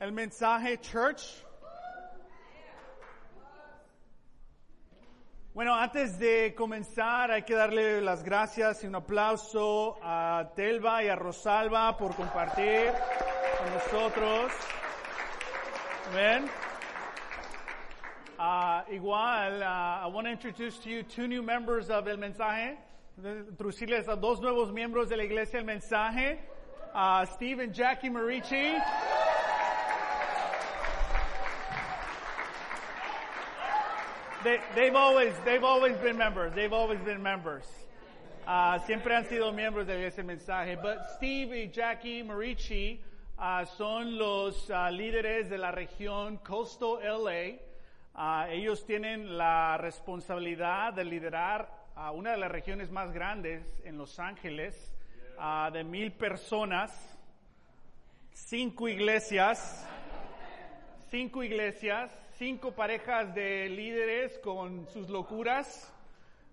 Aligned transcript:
El 0.00 0.12
mensaje 0.12 0.78
Church. 0.80 1.44
Bueno, 5.54 5.72
antes 5.72 6.18
de 6.18 6.52
comenzar 6.56 7.30
hay 7.30 7.42
que 7.42 7.54
darle 7.54 8.00
las 8.00 8.24
gracias 8.24 8.82
y 8.82 8.88
un 8.88 8.96
aplauso 8.96 9.98
a 10.02 10.50
Telva 10.56 11.04
y 11.04 11.08
a 11.08 11.14
Rosalba 11.14 11.96
por 11.96 12.16
compartir 12.16 12.92
con 13.58 13.72
nosotros. 13.72 14.52
Amén. 16.10 16.50
Uh, 18.36 18.82
igual, 18.92 19.62
uh, 19.62 20.04
I 20.04 20.06
want 20.08 20.26
to 20.26 20.32
introduce 20.32 20.76
to 20.78 20.90
you 20.90 21.04
two 21.04 21.28
new 21.28 21.40
members 21.40 21.88
of 21.88 22.08
El 22.08 22.16
Mensaje. 22.16 22.76
Introducirles 23.16 24.08
a 24.08 24.16
dos 24.16 24.40
nuevos 24.40 24.72
miembros 24.72 25.08
de 25.08 25.16
la 25.16 25.22
Iglesia 25.22 25.60
El 25.60 25.66
Mensaje. 25.66 26.40
Uh, 26.92 27.24
Steve 27.26 27.60
and 27.60 27.72
Jackie 27.72 28.10
Marici. 28.10 28.76
They, 34.44 34.60
they've 34.74 34.94
always, 34.94 35.32
they've 35.46 35.64
always 35.64 35.96
been 35.96 36.18
members. 36.18 36.52
They've 36.54 36.72
always 36.72 37.00
been 37.00 37.22
members. 37.22 37.64
Uh, 38.46 38.78
siempre 38.80 39.14
han 39.14 39.24
sido 39.24 39.50
miembros 39.54 39.86
de 39.86 40.06
ese 40.06 40.22
mensaje. 40.22 40.76
But 40.82 40.98
Steve 41.16 41.50
y 41.52 41.70
Jackie 41.72 42.22
Marici 42.22 43.00
uh, 43.38 43.64
son 43.64 44.18
los 44.18 44.68
uh, 44.68 44.90
líderes 44.90 45.48
de 45.48 45.56
la 45.56 45.72
región 45.72 46.36
Coastal 46.44 46.98
LA. 47.02 47.56
Uh, 48.14 48.50
ellos 48.50 48.84
tienen 48.84 49.38
la 49.38 49.78
responsabilidad 49.78 50.92
de 50.92 51.04
liderar 51.04 51.66
a 51.96 52.10
una 52.10 52.32
de 52.32 52.36
las 52.36 52.50
regiones 52.50 52.90
más 52.90 53.12
grandes 53.12 53.64
en 53.82 53.96
Los 53.96 54.18
Ángeles, 54.18 54.92
uh, 55.38 55.72
de 55.72 55.84
mil 55.84 56.12
personas, 56.12 56.92
cinco 58.34 58.88
iglesias, 58.88 59.88
cinco 61.08 61.42
iglesias, 61.42 62.10
cinco 62.38 62.72
parejas 62.72 63.34
de 63.34 63.68
líderes 63.68 64.38
con 64.42 64.86
sus 64.88 65.08
locuras, 65.08 65.92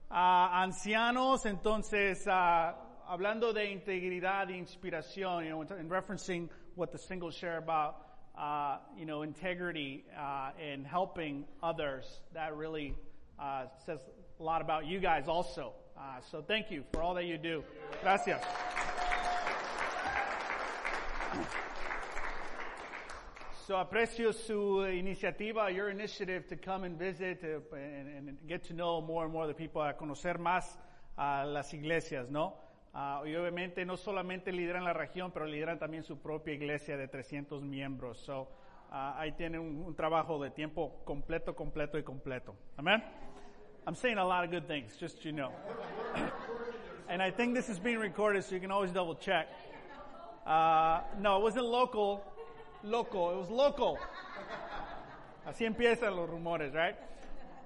uh, 0.10 0.14
ancianos, 0.14 1.46
entonces, 1.46 2.28
uh, 2.28 2.74
hablando 3.08 3.54
de 3.54 3.72
integridad 3.72 4.50
e 4.50 4.58
inspiración, 4.58 5.44
you 5.44 5.50
know, 5.50 5.62
in 5.62 5.90
referencing 5.90 6.50
what 6.76 6.92
the 6.92 6.98
singles 6.98 7.36
share 7.36 7.58
about, 7.58 7.96
uh, 8.38 8.78
you 8.98 9.06
know, 9.06 9.24
integrity 9.24 10.06
uh, 10.18 10.52
and 10.59 10.86
helping 10.86 11.46
others, 11.64 12.22
that 12.34 12.56
really 12.56 12.96
uh, 13.40 13.66
says 13.86 14.00
a 14.40 14.44
lot 14.44 14.62
about 14.62 14.86
you 14.86 15.00
guys 15.00 15.28
also. 15.28 15.74
Uh, 15.98 16.20
so 16.32 16.42
thank 16.42 16.72
you 16.72 16.84
for 16.92 17.02
all 17.02 17.14
that 17.14 17.26
you 17.26 17.38
do. 17.38 17.64
Gracias. 18.02 18.42
So 23.67 23.78
aprecio 23.78 24.34
su 24.34 24.84
iniciativa, 24.88 25.70
your 25.70 25.92
initiative 25.92 26.48
to 26.48 26.58
come 26.58 26.84
and 26.84 26.98
visit 26.98 27.44
uh, 27.44 27.76
and, 27.76 28.30
and, 28.30 28.38
get 28.48 28.64
to 28.64 28.73
know 28.73 29.02
more 29.02 29.26
and 29.26 29.31
more 29.31 29.45
the 29.45 29.53
people, 29.53 29.84
a 29.84 29.94
conocer 29.94 30.40
más 30.40 30.80
a 31.16 31.45
las 31.45 31.72
iglesias, 31.72 32.28
¿no? 32.31 32.56
Uh, 32.95 33.23
y 33.23 33.36
obviamente 33.36 33.86
no 33.86 33.98
solamente 33.98 34.52
lideran 34.52 34.84
la 34.84 34.94
región, 34.94 35.31
pero 35.31 35.45
lideran 35.45 35.78
también 35.78 36.03
su 36.03 36.18
propia 36.18 36.56
iglesia 36.56 36.98
de 36.98 37.08
300 37.08 37.62
miembros. 37.62 38.18
So, 38.18 38.48
uh, 38.90 39.14
ahí 39.16 39.34
tienen 39.34 39.62
un, 39.62 39.84
un, 39.86 39.96
trabajo 39.96 40.42
de 40.42 40.50
tiempo 40.50 41.03
completo, 41.06 41.56
completo 41.56 42.00
y 42.00 42.03
completo. 42.03 42.56
Amen? 42.80 43.03
I'm 43.86 43.96
saying 43.96 44.18
a 44.18 44.25
lot 44.25 44.44
of 44.44 44.50
good 44.50 44.68
things, 44.68 44.98
just 44.98 45.23
you 45.23 45.34
know. 45.34 45.52
and 47.08 47.22
I 47.22 47.30
think 47.30 47.53
this 47.53 47.70
is 47.70 47.78
being 47.78 48.00
recorded, 48.00 48.44
so 48.44 48.56
you 48.56 48.62
can 48.62 48.72
always 48.72 48.92
double 48.92 49.16
check. 49.16 49.48
Uh, 50.46 51.02
no, 51.20 51.38
it 51.38 51.44
wasn't 51.44 51.66
local. 51.66 52.23
Loco, 52.84 53.36
it 53.36 53.38
was 53.38 53.50
local. 53.52 54.00
Así 55.46 55.66
empiezan 55.66 56.16
los 56.16 56.28
rumores, 56.28 56.74
right? 56.74 56.96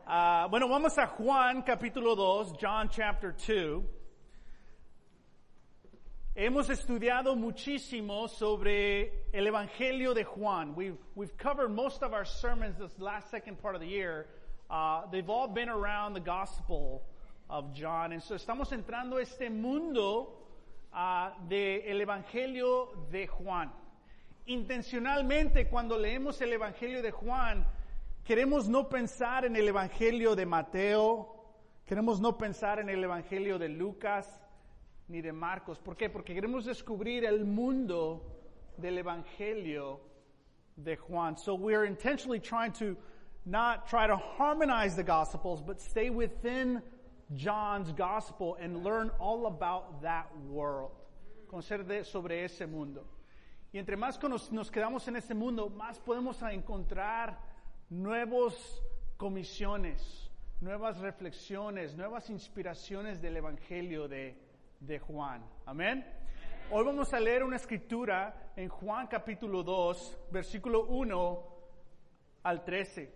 Uh, 0.05 0.49
bueno, 0.49 0.67
vamos 0.67 0.97
a 0.97 1.07
Juan 1.07 1.63
capítulo 1.63 2.17
2, 2.17 2.57
John 2.59 2.89
chapter 2.89 3.31
2. 3.31 3.81
Hemos 6.35 6.69
estudiado 6.69 7.37
muchísimo 7.37 8.27
sobre 8.29 9.09
el 9.33 9.47
Evangelio 9.47 10.13
de 10.13 10.25
Juan. 10.25 10.75
We've, 10.75 10.97
we've 11.15 11.37
covered 11.37 11.69
most 11.69 12.03
of 12.03 12.13
our 12.13 12.25
sermons 12.25 12.77
this 12.77 12.91
last 12.99 13.31
second 13.31 13.61
part 13.61 13.75
of 13.75 13.79
the 13.79 13.87
year. 13.87 14.27
Uh, 14.69 15.03
they've 15.13 15.29
all 15.29 15.47
been 15.47 15.69
around 15.69 16.13
the 16.13 16.19
Gospel 16.19 17.03
of 17.49 17.73
John. 17.73 18.11
And 18.11 18.21
so 18.21 18.35
estamos 18.35 18.73
entrando 18.73 19.17
a 19.17 19.21
este 19.21 19.49
mundo 19.49 20.27
uh, 20.93 21.29
del 21.47 22.01
Evangelio 22.01 22.89
de 23.09 23.27
Juan. 23.27 23.69
Intencionalmente, 24.47 25.67
cuando 25.67 25.97
leemos 25.97 26.39
el 26.41 26.53
Evangelio 26.53 27.01
de 27.01 27.09
Juan, 27.09 27.65
queremos 28.23 28.69
no 28.69 28.87
pensar 28.89 29.43
en 29.43 29.55
el 29.55 29.67
Evangelio 29.67 30.35
de 30.35 30.45
Mateo, 30.45 31.33
queremos 31.83 32.19
no 32.19 32.37
pensar 32.37 32.79
en 32.79 32.89
el 32.89 33.03
Evangelio 33.03 33.57
de 33.57 33.69
Lucas, 33.69 34.39
ni 35.07 35.21
de 35.21 35.31
Marcos. 35.31 35.79
¿Por 35.79 35.97
qué? 35.97 36.11
Porque 36.11 36.35
queremos 36.35 36.65
descubrir 36.65 37.25
el 37.25 37.43
mundo 37.43 38.21
del 38.77 38.99
Evangelio 38.99 39.99
de 40.75 40.95
Juan. 40.95 41.37
So 41.37 41.55
we're 41.55 41.85
intentionally 41.85 42.39
trying 42.39 42.73
to 42.73 42.95
not 43.45 43.87
try 43.87 44.05
to 44.05 44.15
harmonize 44.15 44.95
the 44.95 45.03
Gospels, 45.03 45.63
but 45.63 45.81
stay 45.81 46.11
within 46.11 46.83
John's 47.35 47.91
Gospel 47.93 48.57
and 48.61 48.83
learn 48.83 49.09
all 49.19 49.47
about 49.47 50.03
that 50.03 50.27
world. 50.49 50.91
Conocer 51.47 52.05
sobre 52.05 52.43
ese 52.43 52.67
mundo. 52.67 53.05
Y 53.75 53.77
entre 53.77 53.97
más 53.97 54.17
nos, 54.23 54.71
quedamos 54.71 55.05
en 55.09 55.17
ese 55.17 55.33
mundo, 55.33 55.69
más 55.69 55.99
podemos 55.99 56.41
encontrar 56.43 57.37
nuevas 57.89 58.81
comisiones, 59.17 60.31
nuevas 60.61 60.97
reflexiones, 60.99 61.93
nuevas 61.93 62.29
inspiraciones 62.29 63.21
del 63.21 63.35
Evangelio 63.35 64.07
de, 64.07 64.37
de 64.79 64.97
Juan. 64.99 65.43
Amén. 65.65 66.05
Hoy 66.71 66.85
vamos 66.85 67.13
a 67.13 67.19
leer 67.19 67.43
una 67.43 67.57
escritura 67.57 68.53
en 68.55 68.69
Juan 68.69 69.07
capítulo 69.07 69.61
2, 69.61 70.19
versículo 70.31 70.85
1 70.85 71.43
al 72.43 72.63
13. 72.63 73.13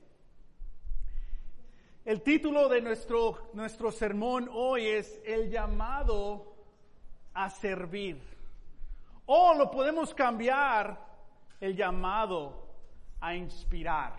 El 2.03 2.21
título 2.21 2.67
de 2.67 2.81
nuestro, 2.81 3.49
nuestro 3.53 3.93
sermón 3.93 4.49
hoy 4.51 4.87
es 4.87 5.21
El 5.23 5.49
llamado 5.49 6.53
a 7.33 7.49
servir. 7.49 8.38
O 9.31 9.53
lo 9.53 9.69
podemos 9.69 10.11
cambiar 10.15 10.97
el 11.61 11.75
llamado 11.75 12.65
a 13.21 13.35
inspirar. 13.35 14.15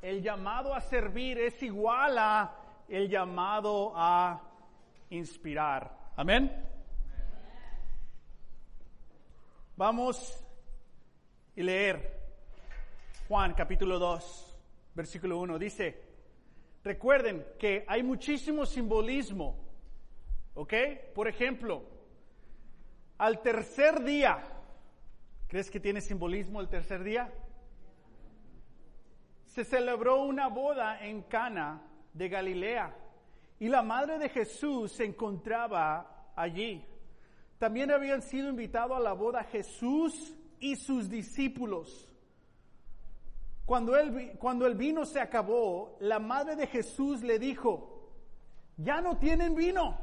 El 0.00 0.22
llamado 0.22 0.74
a 0.74 0.80
servir 0.80 1.36
es 1.36 1.62
igual 1.62 2.16
a 2.16 2.56
el 2.88 3.10
llamado 3.10 3.92
a 3.94 4.40
inspirar. 5.10 5.94
Amén. 6.16 6.50
Vamos 9.76 10.42
y 11.54 11.62
leer 11.62 12.22
Juan 13.28 13.52
capítulo 13.52 13.98
2, 13.98 14.56
versículo 14.94 15.36
1. 15.40 15.58
Dice, 15.58 16.02
recuerden 16.82 17.44
que 17.58 17.84
hay 17.86 18.02
muchísimo 18.02 18.64
simbolismo, 18.64 19.58
¿ok? 20.54 20.72
Por 21.14 21.28
ejemplo, 21.28 21.93
al 23.18 23.42
tercer 23.42 24.02
día, 24.02 24.42
¿crees 25.46 25.70
que 25.70 25.80
tiene 25.80 26.00
simbolismo 26.00 26.60
el 26.60 26.68
tercer 26.68 27.04
día? 27.04 27.32
Se 29.46 29.64
celebró 29.64 30.22
una 30.22 30.48
boda 30.48 31.04
en 31.04 31.22
Cana 31.22 31.82
de 32.12 32.28
Galilea 32.28 32.96
y 33.60 33.68
la 33.68 33.82
madre 33.82 34.18
de 34.18 34.28
Jesús 34.28 34.92
se 34.92 35.04
encontraba 35.04 36.32
allí. 36.34 36.84
También 37.58 37.90
habían 37.92 38.20
sido 38.22 38.48
invitados 38.48 38.96
a 38.96 39.00
la 39.00 39.12
boda 39.12 39.44
Jesús 39.44 40.34
y 40.58 40.76
sus 40.76 41.08
discípulos. 41.08 42.10
Cuando 43.64 43.96
el, 43.96 44.36
cuando 44.38 44.66
el 44.66 44.74
vino 44.74 45.06
se 45.06 45.20
acabó, 45.20 45.96
la 46.00 46.18
madre 46.18 46.56
de 46.56 46.66
Jesús 46.66 47.22
le 47.22 47.38
dijo, 47.38 48.10
ya 48.76 49.00
no 49.00 49.16
tienen 49.18 49.54
vino. 49.54 49.98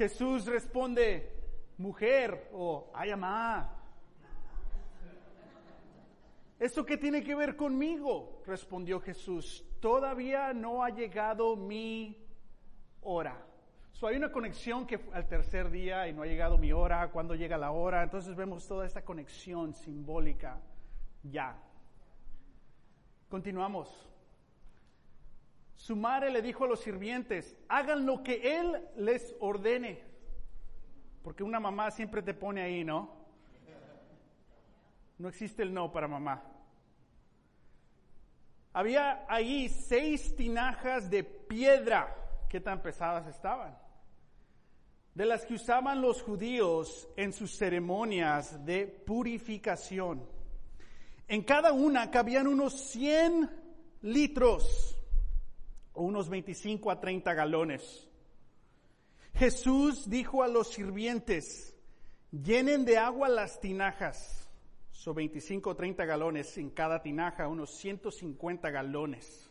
Jesús 0.00 0.46
responde, 0.46 1.30
mujer 1.76 2.48
o 2.54 2.90
ay 2.94 3.10
amá. 3.10 3.70
¿Eso 6.58 6.86
qué 6.86 6.96
tiene 6.96 7.22
que 7.22 7.34
ver 7.34 7.54
conmigo? 7.54 8.40
Respondió 8.46 8.98
Jesús. 8.98 9.62
Todavía 9.78 10.54
no 10.54 10.82
ha 10.82 10.88
llegado 10.88 11.54
mi 11.54 12.16
hora. 13.02 13.44
So, 13.92 14.06
hay 14.06 14.16
una 14.16 14.32
conexión 14.32 14.86
que 14.86 14.98
al 15.12 15.28
tercer 15.28 15.70
día 15.70 16.08
y 16.08 16.14
no 16.14 16.22
ha 16.22 16.26
llegado 16.26 16.56
mi 16.56 16.72
hora, 16.72 17.10
cuando 17.10 17.34
llega 17.34 17.58
la 17.58 17.72
hora. 17.72 18.02
Entonces 18.02 18.34
vemos 18.34 18.66
toda 18.66 18.86
esta 18.86 19.04
conexión 19.04 19.74
simbólica 19.74 20.62
ya. 21.22 21.62
Continuamos. 23.28 24.09
Su 25.80 25.96
madre 25.96 26.30
le 26.30 26.42
dijo 26.42 26.64
a 26.64 26.68
los 26.68 26.80
sirvientes, 26.80 27.56
hagan 27.66 28.04
lo 28.04 28.22
que 28.22 28.58
él 28.60 28.86
les 28.96 29.34
ordene. 29.40 30.04
Porque 31.22 31.42
una 31.42 31.58
mamá 31.58 31.90
siempre 31.90 32.20
te 32.20 32.34
pone 32.34 32.60
ahí, 32.60 32.84
¿no? 32.84 33.10
No 35.16 35.28
existe 35.30 35.62
el 35.62 35.72
no 35.72 35.90
para 35.90 36.06
mamá. 36.06 36.44
Había 38.74 39.24
ahí 39.26 39.70
seis 39.70 40.36
tinajas 40.36 41.08
de 41.08 41.24
piedra. 41.24 42.14
¿Qué 42.50 42.60
tan 42.60 42.82
pesadas 42.82 43.26
estaban? 43.26 43.74
De 45.14 45.24
las 45.24 45.46
que 45.46 45.54
usaban 45.54 46.02
los 46.02 46.22
judíos 46.22 47.08
en 47.16 47.32
sus 47.32 47.56
ceremonias 47.56 48.66
de 48.66 48.86
purificación. 48.86 50.28
En 51.26 51.42
cada 51.42 51.72
una 51.72 52.10
cabían 52.10 52.46
unos 52.48 52.78
100 52.90 53.50
litros 54.02 54.99
o 55.92 56.02
unos 56.02 56.28
25 56.28 56.90
a 56.90 57.00
30 57.00 57.34
galones. 57.34 58.08
Jesús 59.34 60.08
dijo 60.08 60.42
a 60.42 60.48
los 60.48 60.72
sirvientes, 60.72 61.74
llenen 62.30 62.84
de 62.84 62.98
agua 62.98 63.28
las 63.28 63.60
tinajas 63.60 64.40
son 65.00 65.14
25 65.14 65.70
o 65.70 65.74
30 65.74 66.04
galones 66.04 66.58
en 66.58 66.68
cada 66.68 67.00
tinaja, 67.00 67.48
unos 67.48 67.70
150 67.78 68.68
galones. 68.70 69.50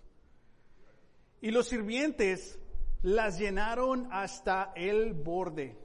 Y 1.41 1.49
los 1.49 1.67
sirvientes 1.67 2.59
las 3.01 3.39
llenaron 3.39 4.07
hasta 4.11 4.71
el 4.75 5.13
borde. 5.13 5.75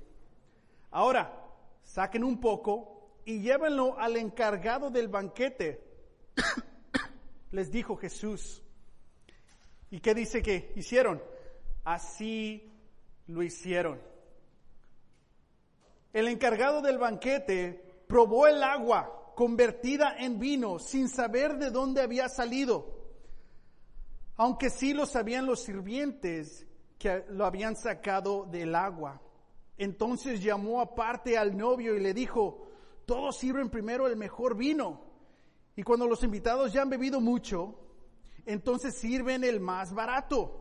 Ahora, 0.91 1.49
saquen 1.83 2.25
un 2.25 2.41
poco 2.41 3.17
y 3.25 3.41
llévenlo 3.41 3.99
al 3.99 4.19
encargado 4.19 4.91
del 4.91 5.09
banquete. 5.09 5.83
Les 7.51 7.73
dijo 7.73 7.97
Jesús. 7.97 8.63
¿Y 9.91 10.01
qué 10.01 10.15
dice 10.15 10.43
que 10.43 10.73
hicieron? 10.77 11.23
Así 11.85 12.73
lo 13.27 13.43
hicieron. 13.43 14.01
El 16.13 16.29
encargado 16.29 16.81
del 16.81 16.99
banquete 16.99 18.05
probó 18.07 18.47
el 18.47 18.63
agua 18.63 19.33
convertida 19.35 20.17
en 20.19 20.39
vino 20.39 20.79
sin 20.79 21.09
saber 21.09 21.59
de 21.59 21.71
dónde 21.71 22.03
había 22.03 22.29
salido, 22.29 22.95
aunque 24.37 24.71
sí 24.71 24.95
lo 24.95 25.07
sabían 25.07 25.47
los 25.47 25.63
sirvientes 25.63 26.67
que 26.99 27.25
lo 27.29 27.45
habían 27.45 27.77
sacado 27.77 28.47
del 28.47 28.75
agua. 28.75 29.21
Entonces 29.77 30.43
llamó 30.43 30.81
aparte 30.81 31.37
al 31.37 31.57
novio 31.57 31.97
y 31.97 32.01
le 32.01 32.15
dijo, 32.15 32.69
todos 33.07 33.37
sirven 33.37 33.69
primero 33.69 34.07
el 34.07 34.17
mejor 34.17 34.57
vino, 34.57 35.03
y 35.77 35.83
cuando 35.83 36.07
los 36.07 36.23
invitados 36.23 36.73
ya 36.73 36.83
han 36.83 36.91
bebido 36.91 37.21
mucho, 37.21 37.84
entonces 38.47 38.97
sirven 38.97 39.45
el 39.45 39.61
más 39.61 39.93
barato. 39.93 40.61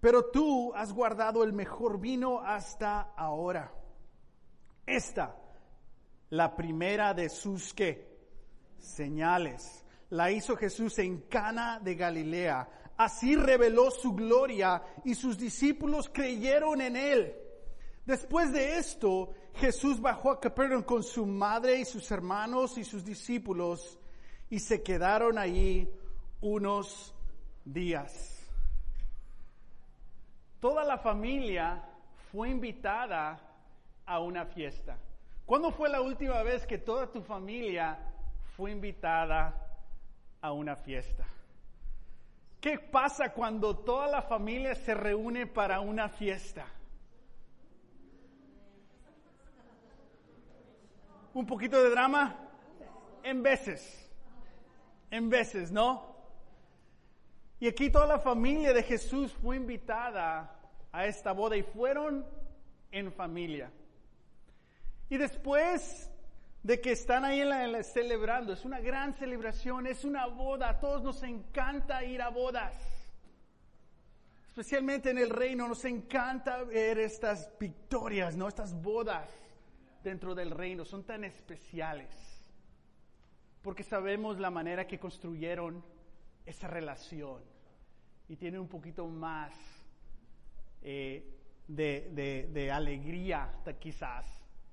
Pero 0.00 0.26
tú 0.26 0.72
has 0.74 0.92
guardado 0.92 1.44
el 1.44 1.52
mejor 1.52 1.98
vino 1.98 2.40
hasta 2.40 3.12
ahora. 3.16 3.72
Esta 4.86 5.36
la 6.30 6.56
primera 6.56 7.14
de 7.14 7.28
sus 7.28 7.72
qué? 7.72 8.08
Señales. 8.78 9.84
La 10.10 10.30
hizo 10.30 10.56
Jesús 10.56 10.98
en 10.98 11.22
Cana 11.22 11.80
de 11.80 11.94
Galilea. 11.94 12.68
Así 12.96 13.36
reveló 13.36 13.90
su 13.90 14.14
gloria 14.14 14.82
y 15.04 15.14
sus 15.14 15.38
discípulos 15.38 16.10
creyeron 16.12 16.80
en 16.80 16.96
él. 16.96 17.36
Después 18.04 18.52
de 18.52 18.78
esto, 18.78 19.32
Jesús 19.54 20.00
bajó 20.00 20.32
a 20.32 20.40
Capernaum 20.40 20.82
con 20.82 21.02
su 21.02 21.24
madre 21.24 21.78
y 21.78 21.84
sus 21.84 22.10
hermanos 22.10 22.76
y 22.78 22.84
sus 22.84 23.04
discípulos 23.04 23.98
y 24.50 24.58
se 24.58 24.82
quedaron 24.82 25.38
allí 25.38 25.88
unos 26.44 27.14
días. 27.64 28.12
Toda 30.60 30.84
la 30.84 30.98
familia 30.98 31.82
fue 32.30 32.50
invitada 32.50 33.40
a 34.04 34.20
una 34.20 34.44
fiesta. 34.44 34.98
¿Cuándo 35.46 35.70
fue 35.70 35.88
la 35.88 36.02
última 36.02 36.42
vez 36.42 36.66
que 36.66 36.76
toda 36.76 37.10
tu 37.10 37.22
familia 37.22 37.98
fue 38.56 38.72
invitada 38.72 39.54
a 40.42 40.52
una 40.52 40.76
fiesta? 40.76 41.24
¿Qué 42.60 42.78
pasa 42.78 43.32
cuando 43.32 43.78
toda 43.78 44.06
la 44.08 44.20
familia 44.20 44.74
se 44.74 44.94
reúne 44.94 45.46
para 45.46 45.80
una 45.80 46.10
fiesta? 46.10 46.66
Un 51.32 51.46
poquito 51.46 51.82
de 51.82 51.88
drama 51.88 52.36
en 53.22 53.42
veces, 53.42 54.10
en 55.10 55.30
veces, 55.30 55.72
¿no? 55.72 56.13
Y 57.60 57.68
aquí 57.68 57.90
toda 57.90 58.06
la 58.06 58.18
familia 58.18 58.72
de 58.72 58.82
Jesús 58.82 59.32
fue 59.32 59.56
invitada 59.56 60.54
a 60.92 61.06
esta 61.06 61.32
boda 61.32 61.56
y 61.56 61.62
fueron 61.62 62.26
en 62.90 63.12
familia. 63.12 63.70
Y 65.08 65.16
después 65.16 66.10
de 66.62 66.80
que 66.80 66.92
están 66.92 67.24
ahí 67.24 67.42
celebrando, 67.82 68.52
es 68.52 68.64
una 68.64 68.80
gran 68.80 69.14
celebración, 69.14 69.86
es 69.86 70.04
una 70.04 70.26
boda, 70.26 70.70
a 70.70 70.80
todos 70.80 71.02
nos 71.02 71.22
encanta 71.22 72.04
ir 72.04 72.22
a 72.22 72.30
bodas. 72.30 72.74
Especialmente 74.48 75.10
en 75.10 75.18
el 75.18 75.30
reino 75.30 75.68
nos 75.68 75.84
encanta 75.84 76.62
ver 76.62 76.98
estas 76.98 77.50
victorias, 77.58 78.36
¿no? 78.36 78.48
Estas 78.48 78.72
bodas 78.72 79.28
dentro 80.02 80.34
del 80.34 80.50
reino 80.50 80.84
son 80.84 81.04
tan 81.04 81.24
especiales. 81.24 82.08
Porque 83.62 83.82
sabemos 83.82 84.38
la 84.38 84.50
manera 84.50 84.86
que 84.86 84.98
construyeron 84.98 85.84
esa 86.44 86.68
relación 86.68 87.42
y 88.28 88.36
tiene 88.36 88.58
un 88.58 88.68
poquito 88.68 89.06
más 89.06 89.52
eh, 90.82 91.24
de, 91.68 92.10
de, 92.12 92.48
de 92.52 92.70
alegría 92.70 93.52
quizás 93.78 94.26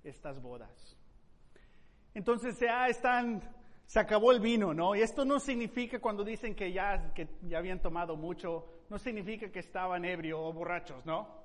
estas 0.03 0.41
bodas. 0.41 0.97
Entonces 2.13 2.59
ya 2.59 2.87
están, 2.87 3.41
se 3.85 3.99
acabó 3.99 4.31
el 4.31 4.39
vino, 4.39 4.73
¿no? 4.73 4.95
Y 4.95 5.01
esto 5.01 5.23
no 5.23 5.39
significa 5.39 5.99
cuando 5.99 6.23
dicen 6.23 6.55
que 6.55 6.71
ya, 6.71 7.13
que 7.13 7.27
ya 7.43 7.57
habían 7.57 7.81
tomado 7.81 8.15
mucho, 8.17 8.65
no 8.89 8.97
significa 8.97 9.49
que 9.49 9.59
estaban 9.59 10.03
ebrios 10.03 10.39
o 10.41 10.51
borrachos, 10.51 11.05
¿no? 11.05 11.41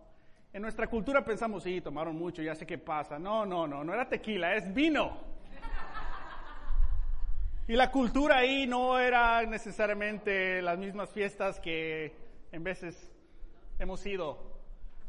En 0.52 0.62
nuestra 0.62 0.88
cultura 0.88 1.24
pensamos, 1.24 1.62
sí, 1.62 1.80
tomaron 1.80 2.16
mucho, 2.16 2.42
ya 2.42 2.54
sé 2.54 2.66
qué 2.66 2.78
pasa. 2.78 3.18
No, 3.18 3.44
no, 3.44 3.66
no, 3.66 3.84
no 3.84 3.92
era 3.92 4.08
tequila, 4.08 4.54
es 4.54 4.72
vino. 4.72 5.35
Y 7.68 7.74
la 7.74 7.90
cultura 7.90 8.38
ahí 8.38 8.64
no 8.66 8.96
era 8.98 9.44
necesariamente 9.44 10.62
las 10.62 10.78
mismas 10.78 11.10
fiestas 11.10 11.58
que 11.58 12.14
en 12.52 12.62
veces 12.62 13.12
hemos 13.80 14.06
ido, 14.06 14.60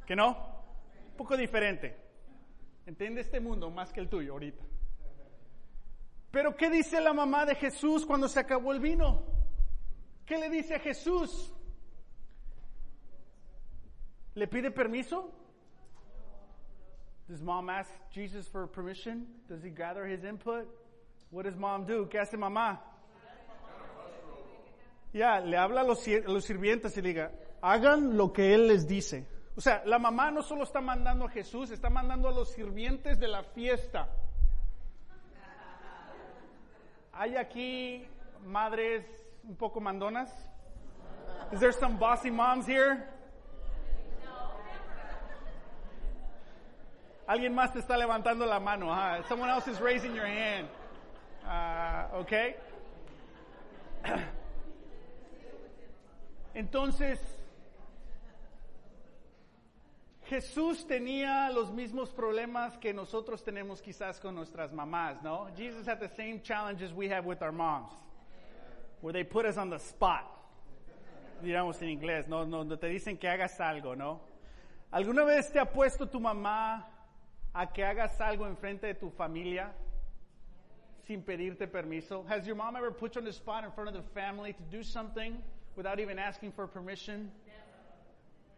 ¿que 0.07 0.15
no? 0.15 0.29
Un 1.11 1.17
poco 1.17 1.37
diferente. 1.37 1.95
Entiende 2.87 3.21
este 3.21 3.39
mundo 3.39 3.69
más 3.69 3.93
que 3.93 3.99
el 3.99 4.09
tuyo 4.09 4.33
ahorita. 4.33 4.63
Pero 6.31 6.55
¿qué 6.55 6.71
dice 6.71 6.99
la 6.99 7.13
mamá 7.13 7.45
de 7.45 7.53
Jesús 7.53 8.05
cuando 8.05 8.27
se 8.27 8.39
acabó 8.39 8.73
el 8.73 8.79
vino? 8.79 9.23
¿Qué 10.25 10.37
le 10.39 10.49
dice 10.49 10.75
a 10.75 10.79
Jesús? 10.79 11.53
¿Le 14.33 14.47
pide 14.47 14.71
permiso? 14.71 15.31
Does 17.27 17.41
mom 17.41 17.69
ask 17.69 17.91
Jesus 18.11 18.47
for 18.47 18.67
permission? 18.67 19.27
Does 19.47 19.63
he 19.63 19.69
gather 19.69 20.07
his 20.07 20.23
input? 20.23 20.67
What 21.31 21.43
does 21.43 21.55
mom 21.57 21.85
do? 21.85 22.07
¿Qué 22.09 22.19
hace 22.19 22.37
mamá? 22.37 22.81
Ya, 25.13 25.39
le 25.39 25.57
habla 25.57 25.81
a 25.81 25.83
los, 25.83 26.05
los 26.25 26.45
sirvientes 26.45 26.95
y 26.97 27.01
le 27.01 27.09
diga, 27.09 27.31
hagan 27.61 28.17
lo 28.17 28.31
que 28.31 28.53
él 28.53 28.67
les 28.67 28.87
dice. 28.87 29.25
O 29.55 29.61
sea, 29.61 29.81
la 29.85 29.97
mamá 29.97 30.29
no 30.29 30.43
solo 30.43 30.63
está 30.63 30.81
mandando 30.81 31.25
a 31.25 31.29
Jesús, 31.29 31.71
está 31.71 31.89
mandando 31.89 32.29
a 32.29 32.31
los 32.31 32.51
sirvientes 32.51 33.19
de 33.19 33.27
la 33.27 33.43
fiesta. 33.43 34.07
¿Hay 37.13 37.35
aquí 37.35 38.07
madres 38.45 39.03
un 39.43 39.55
poco 39.55 39.81
mandonas? 39.81 40.31
Is 41.51 41.59
there 41.59 41.73
some 41.73 41.97
bossy 41.97 42.29
moms 42.29 42.67
here? 42.67 43.03
Alguien 47.25 47.53
más 47.53 47.73
te 47.73 47.79
está 47.79 47.97
levantando 47.97 48.45
la 48.45 48.59
mano. 48.59 48.95
Someone 49.27 49.49
else 49.49 49.67
is 49.67 49.81
raising 49.81 50.13
your 50.13 50.27
hand. 50.27 50.69
Uh, 51.47 52.19
okay. 52.19 52.55
Entonces, 56.53 57.19
Jesús 60.25 60.85
tenía 60.85 61.49
los 61.51 61.71
mismos 61.71 62.09
problemas 62.09 62.77
que 62.77 62.93
nosotros 62.93 63.43
tenemos 63.45 63.81
quizás 63.81 64.19
con 64.19 64.35
nuestras 64.35 64.73
mamás, 64.73 65.21
¿no? 65.23 65.47
Jesus 65.55 65.87
had 65.87 65.99
the 65.99 66.09
same 66.09 66.41
challenges 66.41 66.91
we 66.91 67.07
have 67.07 67.25
with 67.25 67.41
our 67.41 67.53
moms, 67.53 67.93
where 68.99 69.13
they 69.13 69.23
put 69.23 69.45
us 69.45 69.57
on 69.57 69.69
the 69.69 69.79
spot, 69.79 70.25
digamos 71.41 71.81
en 71.81 71.89
inglés, 71.89 72.27
¿no? 72.27 72.45
Donde 72.45 72.75
te 72.75 72.87
dicen 72.87 73.17
que 73.17 73.29
hagas 73.29 73.57
algo, 73.61 73.95
¿no? 73.95 74.19
¿Alguna 74.91 75.23
vez 75.23 75.49
te 75.49 75.59
ha 75.59 75.65
puesto 75.71 76.09
tu 76.09 76.19
mamá 76.19 76.89
a 77.53 77.71
que 77.71 77.85
hagas 77.85 78.19
algo 78.19 78.45
en 78.47 78.57
frente 78.57 78.87
de 78.87 78.95
tu 78.95 79.09
familia 79.11 79.71
sin 81.07 81.21
pedirte 81.21 81.67
permiso? 81.67 82.25
Has 82.27 82.45
your 82.45 82.55
mom 82.55 82.75
ever 82.75 82.91
put 82.91 83.15
you 83.15 83.21
on 83.21 83.25
the 83.25 83.33
spot 83.33 83.63
in 83.63 83.71
front 83.71 83.87
of 83.89 83.95
the 83.95 84.03
family 84.13 84.53
to 84.53 84.63
do 84.69 84.83
something 84.83 85.37
without 85.75 85.99
even 85.99 86.19
asking 86.19 86.51
for 86.51 86.67
permission? 86.67 87.31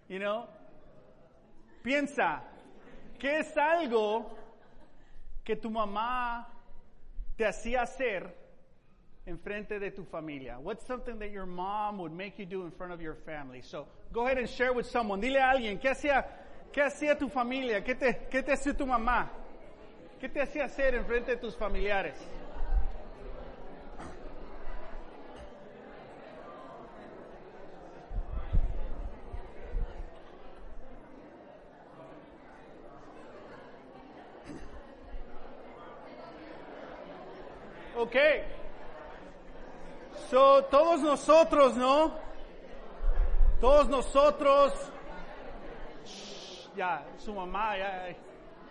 You 0.08 0.20
know? 0.20 0.48
Piensa, 1.84 2.42
¿qué 3.20 3.40
es 3.40 3.56
algo 3.56 4.26
que 5.46 5.56
tu 5.56 5.70
mamá 5.70 6.46
te 7.38 7.46
hacía 7.46 7.84
hacer 7.84 8.28
en 9.28 9.38
frente 9.38 9.80
de 9.80 9.92
tu 9.92 10.04
familia? 10.04 10.58
What's 10.60 10.86
something 10.88 11.20
that 11.20 11.32
your 11.32 11.46
mom 11.46 12.00
would 12.00 12.12
make 12.12 12.40
you 12.40 12.46
do 12.46 12.64
in 12.64 12.72
front 12.72 12.92
of 12.92 13.02
your 13.02 13.16
family? 13.26 13.62
So 13.62 13.88
go 14.12 14.26
ahead 14.26 14.40
and 14.40 14.50
share 14.50 14.74
with 14.74 14.88
someone. 14.88 15.22
Dile 15.22 15.38
a 15.38 15.52
alguien, 15.52 15.80
¿qué 15.80 15.90
hacía, 15.90 16.26
qué 16.74 16.82
hacía 16.82 17.18
tu 17.18 17.30
familia? 17.30 17.82
¿Qué 17.82 17.96
te, 17.96 18.28
qué 18.32 18.42
te 18.42 18.54
hacía 18.54 18.76
tu 18.76 18.88
mamá? 18.88 19.30
¿Qué 20.20 20.28
te 20.28 20.42
hacía 20.42 20.66
hacer 20.66 20.96
en 20.96 21.06
frente 21.06 21.32
de 21.32 21.38
tus 21.38 21.56
familiares? 21.56 22.16
Ok. 37.96 38.16
So, 40.30 40.66
todos 40.66 41.02
nosotros, 41.02 41.78
¿no? 41.78 42.14
Todos 43.62 43.88
nosotros. 43.88 44.74
Shh, 46.06 46.76
ya, 46.76 47.06
su 47.18 47.34
mamá, 47.34 47.78
ya. 47.78 48.29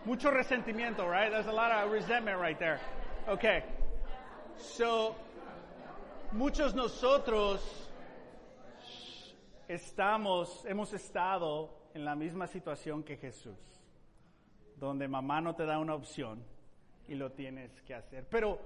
Mucho 0.09 0.31
resentimiento, 0.31 1.07
right? 1.07 1.31
There's 1.31 1.49
a 1.49 1.53
lot 1.53 1.71
of 1.71 1.93
resentment 1.93 2.41
right 2.41 2.59
there. 2.59 2.81
Okay. 3.29 3.63
So, 4.57 5.15
muchos 6.33 6.75
nosotros 6.75 7.61
estamos, 9.69 10.65
hemos 10.65 10.95
estado 10.95 11.69
en 11.95 12.07
la 12.07 12.15
misma 12.15 12.47
situación 12.47 13.03
que 13.05 13.19
Jesús, 13.19 13.59
donde 14.81 15.07
mamá 15.09 15.43
no 15.43 15.55
te 15.55 15.67
da 15.67 15.79
una 15.79 15.95
opción 15.95 16.43
y 17.07 17.15
lo 17.15 17.33
tienes 17.33 17.83
que 17.83 17.93
hacer. 17.93 18.27
Pero 18.31 18.59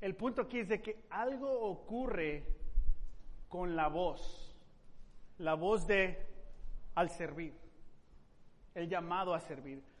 el 0.00 0.14
punto 0.14 0.40
aquí 0.40 0.60
es 0.60 0.68
de 0.70 0.80
que 0.80 1.04
algo 1.10 1.60
ocurre 1.60 2.42
con 3.50 3.76
la 3.76 3.88
voz, 3.88 4.56
la 5.36 5.52
voz 5.52 5.86
de 5.86 6.26
al 6.94 7.10
servir, 7.10 7.52
el 8.74 8.88
llamado 8.88 9.34
a 9.34 9.40
servir. 9.40 9.92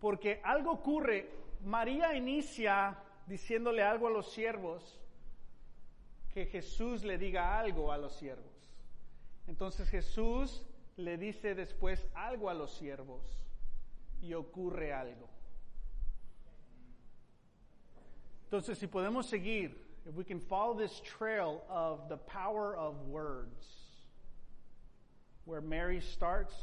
Porque 0.00 0.40
algo 0.44 0.72
ocurre, 0.72 1.30
María 1.64 2.14
inicia 2.14 2.96
diciéndole 3.26 3.82
algo 3.82 4.06
a 4.06 4.10
los 4.10 4.30
siervos, 4.32 5.00
que 6.32 6.46
Jesús 6.46 7.02
le 7.02 7.18
diga 7.18 7.58
algo 7.58 7.90
a 7.90 7.98
los 7.98 8.14
siervos. 8.14 8.70
Entonces 9.46 9.88
Jesús 9.88 10.62
le 10.96 11.16
dice 11.16 11.54
después 11.54 12.06
algo 12.14 12.50
a 12.50 12.54
los 12.54 12.72
siervos 12.72 13.22
y 14.20 14.34
ocurre 14.34 14.92
algo. 14.92 15.28
Entonces, 18.44 18.78
si 18.78 18.86
podemos 18.86 19.26
seguir, 19.26 19.76
if 20.06 20.14
we 20.14 20.24
can 20.24 20.40
follow 20.40 20.74
this 20.74 21.00
trail 21.00 21.64
of 21.68 22.08
the 22.08 22.16
power 22.16 22.76
of 22.76 23.08
words, 23.08 23.66
where 25.46 25.60
Mary 25.60 26.00
starts, 26.00 26.54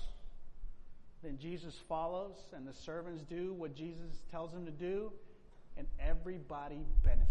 then 1.24 1.38
Jesus 1.40 1.76
follows, 1.88 2.36
and 2.54 2.68
the 2.68 2.74
servants 2.74 3.24
do 3.24 3.54
what 3.54 3.74
Jesus 3.76 4.24
tells 4.30 4.52
them 4.52 4.66
to 4.66 4.72
do, 4.72 5.12
and 5.78 5.88
everybody 6.00 6.86
benefits. 7.04 7.30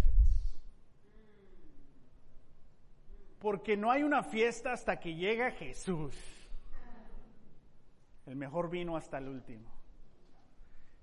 Porque 3.38 3.76
no 3.76 3.90
hay 3.90 4.02
una 4.02 4.22
fiesta 4.22 4.72
hasta 4.72 4.96
que 4.96 5.14
llega 5.14 5.50
Jesús. 5.50 6.14
El 8.26 8.36
mejor 8.36 8.70
vino 8.70 8.96
hasta 8.96 9.18
el 9.18 9.28
último. 9.28 9.68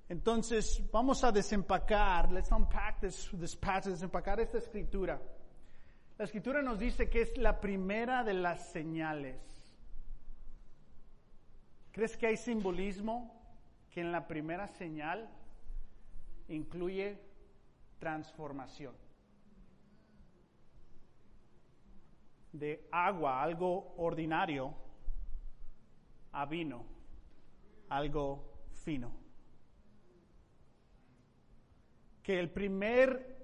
Entonces, 0.07 0.81
vamos 0.91 1.23
a 1.23 1.31
desempacar, 1.31 2.31
let's 2.31 2.51
unpack 2.51 3.01
this, 3.01 3.29
this 3.33 3.55
passage, 3.55 3.91
desempacar 3.91 4.39
esta 4.39 4.57
escritura. 4.57 5.21
La 6.17 6.25
escritura 6.25 6.61
nos 6.61 6.79
dice 6.79 7.09
que 7.09 7.21
es 7.21 7.37
la 7.37 7.59
primera 7.59 8.23
de 8.23 8.33
las 8.33 8.71
señales. 8.71 9.58
¿Crees 11.91 12.15
que 12.17 12.27
hay 12.27 12.37
simbolismo 12.37 13.35
que 13.89 14.01
en 14.01 14.11
la 14.11 14.27
primera 14.27 14.67
señal 14.67 15.29
incluye 16.47 17.17
transformación? 17.99 18.95
De 22.51 22.87
agua, 22.91 23.41
algo 23.41 23.93
ordinario, 23.97 24.73
a 26.31 26.45
vino, 26.45 26.85
algo 27.89 28.43
fino. 28.83 29.19
que 32.29 32.39
el 32.39 32.51
primer 32.51 33.39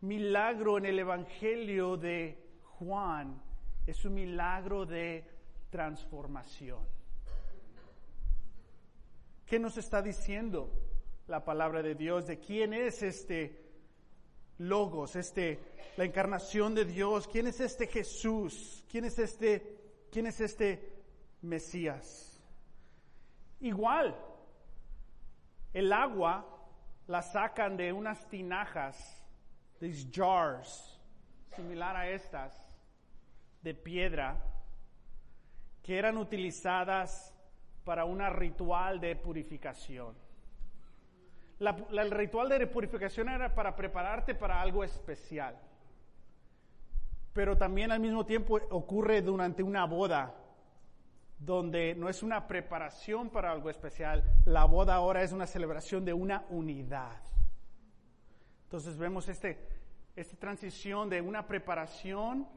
milagro 0.00 0.78
en 0.78 0.86
el 0.86 0.98
Evangelio 0.98 1.98
de 1.98 2.62
Juan 2.62 3.38
es 3.86 4.02
un 4.06 4.14
milagro 4.14 4.86
de 4.86 5.22
transformación. 5.68 6.95
¿Qué 9.46 9.60
nos 9.60 9.78
está 9.78 10.02
diciendo 10.02 10.72
la 11.28 11.44
palabra 11.44 11.80
de 11.80 11.94
Dios? 11.94 12.26
¿De 12.26 12.40
quién 12.40 12.74
es 12.74 13.02
este 13.02 13.64
Logos, 14.58 15.14
este, 15.14 15.60
la 15.96 16.04
encarnación 16.04 16.74
de 16.74 16.84
Dios? 16.84 17.28
¿Quién 17.28 17.46
es 17.46 17.60
este 17.60 17.86
Jesús? 17.86 18.84
¿Quién 18.90 19.04
es 19.04 19.20
este, 19.20 19.78
quién 20.10 20.26
es 20.26 20.40
este 20.40 20.92
Mesías? 21.42 22.42
Igual, 23.60 24.16
el 25.72 25.92
agua 25.92 26.44
la 27.06 27.22
sacan 27.22 27.76
de 27.76 27.92
unas 27.92 28.28
tinajas, 28.28 29.22
these 29.78 30.08
jars, 30.12 30.98
similar 31.54 31.96
a 31.96 32.10
estas, 32.10 32.52
de 33.62 33.74
piedra, 33.74 34.42
que 35.84 35.96
eran 35.96 36.18
utilizadas 36.18 37.35
para 37.86 38.04
un 38.04 38.18
ritual 38.34 38.98
de 38.98 39.14
purificación. 39.14 40.16
el 41.60 42.10
ritual 42.10 42.48
de 42.48 42.66
purificación 42.66 43.28
era 43.28 43.54
para 43.54 43.76
prepararte 43.76 44.34
para 44.34 44.60
algo 44.60 44.82
especial, 44.82 45.56
pero 47.32 47.56
también 47.56 47.92
al 47.92 48.00
mismo 48.00 48.26
tiempo 48.26 48.58
ocurre 48.70 49.22
durante 49.22 49.62
una 49.62 49.86
boda 49.86 50.34
donde 51.38 51.94
no 51.94 52.08
es 52.08 52.24
una 52.24 52.48
preparación 52.48 53.30
para 53.30 53.52
algo 53.52 53.70
especial, 53.70 54.24
la 54.46 54.64
boda 54.64 54.96
ahora 54.96 55.22
es 55.22 55.30
una 55.30 55.46
celebración 55.46 56.04
de 56.04 56.12
una 56.12 56.44
unidad. 56.48 57.22
Entonces 58.64 58.98
vemos 58.98 59.28
este, 59.28 59.60
esta 60.16 60.36
transición 60.38 61.08
de 61.08 61.20
una 61.20 61.46
preparación 61.46 62.48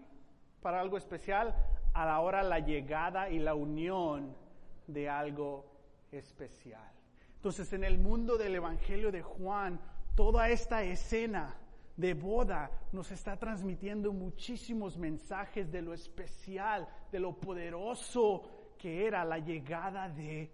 para 0.60 0.82
algo 0.82 0.98
especial 0.98 1.56
a 1.94 2.06
la 2.08 2.20
hora 2.20 2.42
la 2.42 2.60
llegada 2.60 3.30
y 3.30 3.38
la 3.38 3.54
unión 3.54 4.49
de 4.94 5.10
algo 5.10 5.66
especial. 6.12 6.92
Entonces 7.36 7.72
en 7.74 7.84
el 7.84 7.98
mundo 8.00 8.38
del 8.38 8.56
Evangelio 8.56 9.12
de 9.12 9.22
Juan, 9.22 9.80
toda 10.16 10.50
esta 10.50 10.84
escena 10.84 11.56
de 11.96 12.14
boda 12.14 12.72
nos 12.92 13.12
está 13.12 13.38
transmitiendo 13.38 14.14
muchísimos 14.14 14.98
mensajes 14.98 15.72
de 15.72 15.82
lo 15.82 15.94
especial, 15.94 16.88
de 17.12 17.20
lo 17.20 17.34
poderoso 17.40 18.76
que 18.78 19.06
era 19.06 19.26
la 19.26 19.38
llegada 19.38 20.08
de 20.10 20.52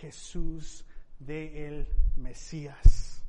Jesús, 0.00 0.84
de 1.18 1.66
el 1.66 1.88
Mesías. 2.16 3.24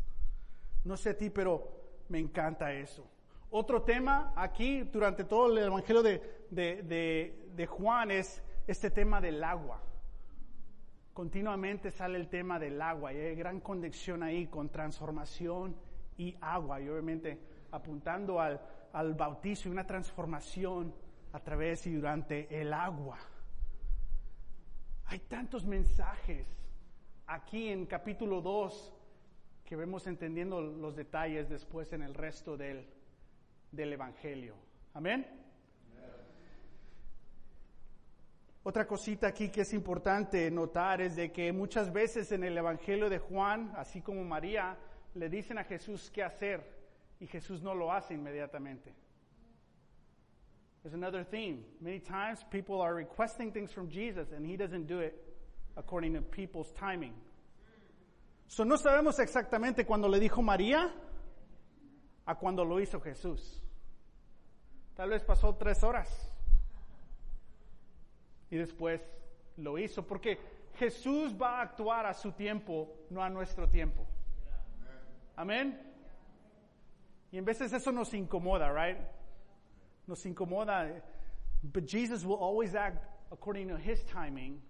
No 0.83 0.97
sé 0.97 1.11
a 1.11 1.17
ti, 1.17 1.29
pero 1.29 1.79
me 2.09 2.19
encanta 2.19 2.73
eso. 2.73 3.07
Otro 3.51 3.81
tema 3.83 4.33
aquí 4.35 4.81
durante 4.83 5.23
todo 5.23 5.51
el 5.51 5.63
Evangelio 5.65 6.03
de, 6.03 6.39
de, 6.51 7.67
Juan 7.67 8.11
es 8.11 8.41
este 8.67 8.91
tema 8.91 9.19
del 9.19 9.43
agua. 9.43 9.81
Continuamente 11.19 11.91
sale 11.91 12.17
el 12.17 12.29
tema 12.29 12.57
del 12.57 12.81
agua 12.81 13.11
y 13.11 13.17
hay 13.17 13.35
gran 13.35 13.59
conexión 13.59 14.23
ahí 14.23 14.47
con 14.47 14.69
transformación 14.69 15.75
y 16.17 16.33
agua 16.39 16.79
y 16.79 16.87
obviamente 16.87 17.37
apuntando 17.71 18.39
al, 18.39 18.61
al 18.93 19.15
bautizo 19.15 19.67
y 19.67 19.71
una 19.73 19.85
transformación 19.85 20.95
a 21.33 21.41
través 21.41 21.85
y 21.87 21.93
durante 21.93 22.61
el 22.61 22.71
agua. 22.71 23.19
Hay 25.07 25.19
tantos 25.19 25.65
mensajes 25.65 26.47
aquí 27.27 27.67
en 27.67 27.85
capítulo 27.85 28.39
2 28.39 28.93
que 29.65 29.75
vemos 29.75 30.07
entendiendo 30.07 30.61
los 30.61 30.95
detalles 30.95 31.49
después 31.49 31.91
en 31.91 32.01
el 32.01 32.13
resto 32.13 32.55
del, 32.55 32.87
del 33.73 33.91
Evangelio. 33.91 34.55
Amén. 34.93 35.38
Otra 38.63 38.85
cosita 38.85 39.27
aquí 39.27 39.49
que 39.49 39.61
es 39.61 39.73
importante 39.73 40.51
notar 40.51 41.01
es 41.01 41.15
de 41.15 41.31
que 41.31 41.53
muchas 41.53 41.91
veces 41.93 42.31
en 42.33 42.43
el 42.43 42.57
Evangelio 42.57 43.09
de 43.09 43.17
Juan, 43.17 43.71
así 43.77 44.01
como 44.01 44.23
María, 44.25 44.77
le 45.15 45.29
dicen 45.29 45.57
a 45.57 45.63
Jesús 45.63 46.11
qué 46.11 46.23
hacer 46.23 46.61
y 47.19 47.27
Jesús 47.27 47.61
no 47.61 47.73
lo 47.73 47.91
hace 47.91 48.13
inmediatamente. 48.13 48.93
There's 50.83 50.93
another 50.93 51.23
theme. 51.23 51.63
Many 51.79 51.99
times 51.99 52.43
people 52.49 52.81
are 52.81 52.93
requesting 52.93 53.51
things 53.51 53.71
from 53.71 53.89
Jesus 53.89 54.31
and 54.33 54.45
he 54.45 54.57
doesn't 54.57 54.87
do 54.87 54.99
it 54.99 55.13
according 55.77 56.13
to 56.15 56.21
people's 56.21 56.71
timing. 56.73 57.13
So 58.47 58.63
no 58.65 58.75
sabemos 58.75 59.19
exactamente 59.19 59.85
cuando 59.85 60.09
le 60.09 60.19
dijo 60.19 60.41
María, 60.41 60.91
a 62.25 62.35
cuando 62.35 62.65
lo 62.65 62.79
hizo 62.79 62.99
Jesús. 62.99 63.61
Tal 64.95 65.09
vez 65.09 65.23
pasó 65.23 65.55
tres 65.55 65.81
horas 65.83 66.28
y 68.49 68.57
después 68.57 69.01
lo 69.57 69.77
hizo, 69.77 70.05
porque 70.05 70.37
Jesús 70.75 71.35
va 71.39 71.59
a 71.59 71.61
actuar 71.61 72.05
a 72.05 72.13
su 72.13 72.31
tiempo, 72.31 72.95
no 73.09 73.21
a 73.21 73.29
nuestro 73.29 73.67
tiempo. 73.67 74.05
Amén. 75.35 75.79
Y 77.31 77.37
en 77.37 77.45
veces 77.45 77.71
eso 77.73 77.91
nos 77.91 78.13
incomoda, 78.13 78.71
right? 78.71 78.97
Nos 80.07 80.25
incomoda. 80.25 81.01
But 81.61 81.85
Jesus 81.85 82.25
will 82.25 82.39
always 82.39 82.75
act 82.75 83.05
according 83.31 83.67
to 83.69 83.77
his 83.77 84.03
timing, 84.05 84.61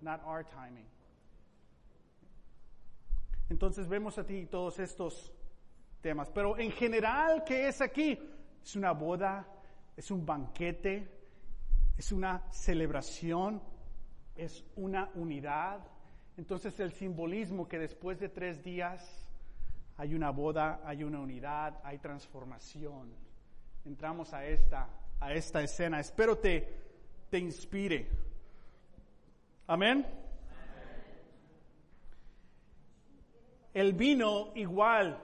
not 0.00 0.20
our 0.24 0.44
timing. 0.44 0.86
Entonces 3.48 3.88
vemos 3.88 4.16
a 4.18 4.24
ti 4.24 4.46
todos 4.46 4.78
estos 4.78 5.32
temas. 6.00 6.30
Pero 6.30 6.56
en 6.56 6.70
general, 6.70 7.42
¿qué 7.44 7.68
es 7.68 7.80
aquí? 7.80 8.18
Es 8.62 8.76
una 8.76 8.92
boda, 8.92 9.44
es 9.96 10.10
un 10.10 10.24
banquete, 10.24 11.08
es 12.00 12.12
una 12.12 12.42
celebración, 12.50 13.60
es 14.34 14.64
una 14.76 15.10
unidad. 15.16 15.86
Entonces 16.38 16.80
el 16.80 16.92
simbolismo 16.92 17.68
que 17.68 17.78
después 17.78 18.18
de 18.18 18.30
tres 18.30 18.64
días 18.64 19.28
hay 19.98 20.14
una 20.14 20.30
boda, 20.30 20.80
hay 20.86 21.04
una 21.04 21.20
unidad, 21.20 21.78
hay 21.84 21.98
transformación. 21.98 23.12
Entramos 23.84 24.32
a 24.32 24.46
esta, 24.46 24.88
a 25.20 25.34
esta 25.34 25.60
escena. 25.60 26.00
Espero 26.00 26.38
te, 26.38 26.74
te 27.28 27.38
inspire. 27.38 28.08
Amén. 29.66 30.06
El 33.74 33.92
vino 33.92 34.52
igual 34.54 35.22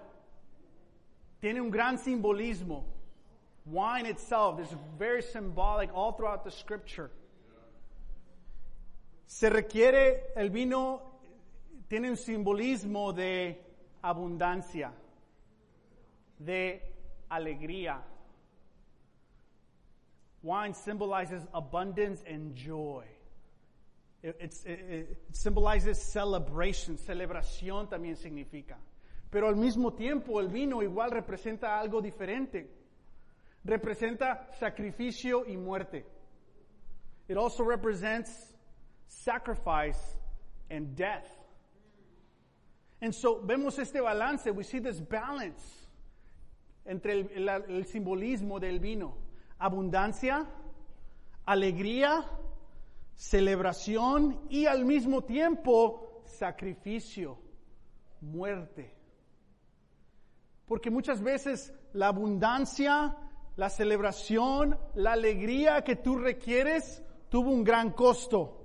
tiene 1.41 1.63
un 1.63 1.71
gran 1.71 1.97
simbolismo. 1.99 2.96
Wine 3.67 4.07
itself 4.07 4.61
is 4.61 4.69
very 4.97 5.23
symbolic 5.23 5.91
all 5.93 6.13
throughout 6.13 6.45
the 6.45 6.51
scripture. 6.51 7.11
Se 9.27 9.51
requiere, 9.51 10.33
el 10.37 10.51
vino 10.51 11.03
tiene 11.89 12.11
un 12.11 12.17
simbolismo 12.17 13.13
de 13.13 13.61
abundancia, 14.03 14.93
de 16.39 16.81
alegría. 17.29 18.03
Wine 20.45 20.75
symbolizes 20.75 21.43
abundance 21.53 22.23
and 22.25 22.55
joy. 22.55 23.05
It, 24.23 24.37
it, 24.65 25.19
symbolizes 25.33 26.01
celebration. 26.01 26.99
Celebración 26.99 27.89
también 27.89 28.17
significa. 28.17 28.77
Pero 29.29 29.49
al 29.49 29.57
mismo 29.57 29.93
tiempo 29.93 30.39
el 30.41 30.49
vino 30.49 30.83
igual 30.83 31.11
representa 31.11 31.81
algo 31.81 32.01
diferente. 32.01 32.86
Representa 33.67 34.47
sacrificio 34.61 35.45
y 35.47 35.57
muerte. 35.57 36.05
It 37.29 37.37
also 37.37 37.65
represents 37.65 38.31
sacrifice 39.09 39.99
and 40.71 40.95
death. 40.95 41.27
And 43.01 43.15
so 43.15 43.41
vemos 43.45 43.79
este 43.79 44.01
balance, 44.01 44.47
we 44.47 44.63
see 44.63 44.79
this 44.79 45.01
balance 45.01 45.87
entre 46.87 47.11
el, 47.35 47.49
el, 47.49 47.85
simbolismo 47.85 48.61
del 48.61 48.79
vino. 48.79 49.15
Abundancia, 49.61 50.47
alegría, 51.47 52.25
celebración 53.17 54.39
y 54.49 54.67
al 54.67 54.85
mismo 54.85 55.23
tiempo 55.25 56.23
sacrificio, 56.25 57.39
muerte. 58.21 58.93
Porque 60.67 60.91
muchas 60.91 61.21
veces 61.21 61.73
la 61.93 62.09
abundancia, 62.09 63.17
la 63.57 63.71
celebración, 63.71 64.79
la 64.95 65.13
alegría 65.13 65.83
que 65.83 65.97
tú 65.97 66.17
requieres 66.17 67.03
tuvo 67.29 67.51
un 67.51 67.65
gran 67.65 67.91
costo. 67.91 68.63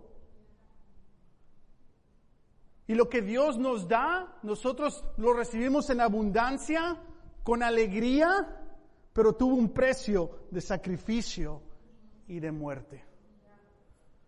Y 2.88 2.96
lo 2.96 3.08
que 3.08 3.22
Dios 3.22 3.58
nos 3.58 3.88
da, 3.88 4.38
nosotros 4.44 5.04
lo 5.18 5.34
recibimos 5.34 5.90
en 5.90 6.02
abundancia, 6.02 7.02
con 7.44 7.64
alegría, 7.64 8.48
pero 9.14 9.34
tuvo 9.34 9.56
un 9.56 9.70
precio 9.70 10.48
de 10.52 10.60
sacrificio 10.60 11.62
y 12.28 12.40
de 12.40 12.52
muerte. 12.52 13.04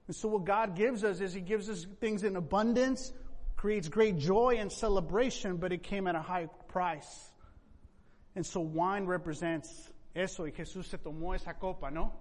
And 0.07 0.15
so 0.15 0.29
what 0.29 0.45
God 0.45 0.75
gives 0.75 1.03
us 1.03 1.21
is 1.21 1.33
He 1.33 1.41
gives 1.41 1.69
us 1.69 1.87
things 1.99 2.23
in 2.23 2.35
abundance, 2.35 3.13
creates 3.55 3.89
great 3.89 4.17
joy 4.17 4.57
and 4.59 4.71
celebration, 4.71 5.57
but 5.57 5.71
it 5.71 5.83
came 5.83 6.07
at 6.07 6.15
a 6.15 6.21
high 6.21 6.47
price. 6.67 7.31
And 8.35 8.45
so 8.45 8.59
wine 8.59 9.05
represents 9.05 9.92
eso, 10.13 10.47
y 10.47 10.51
Jesús 10.51 10.87
se 10.87 10.97
tomó 10.97 11.33
esa 11.33 11.57
copa, 11.57 11.89
¿no? 11.89 12.13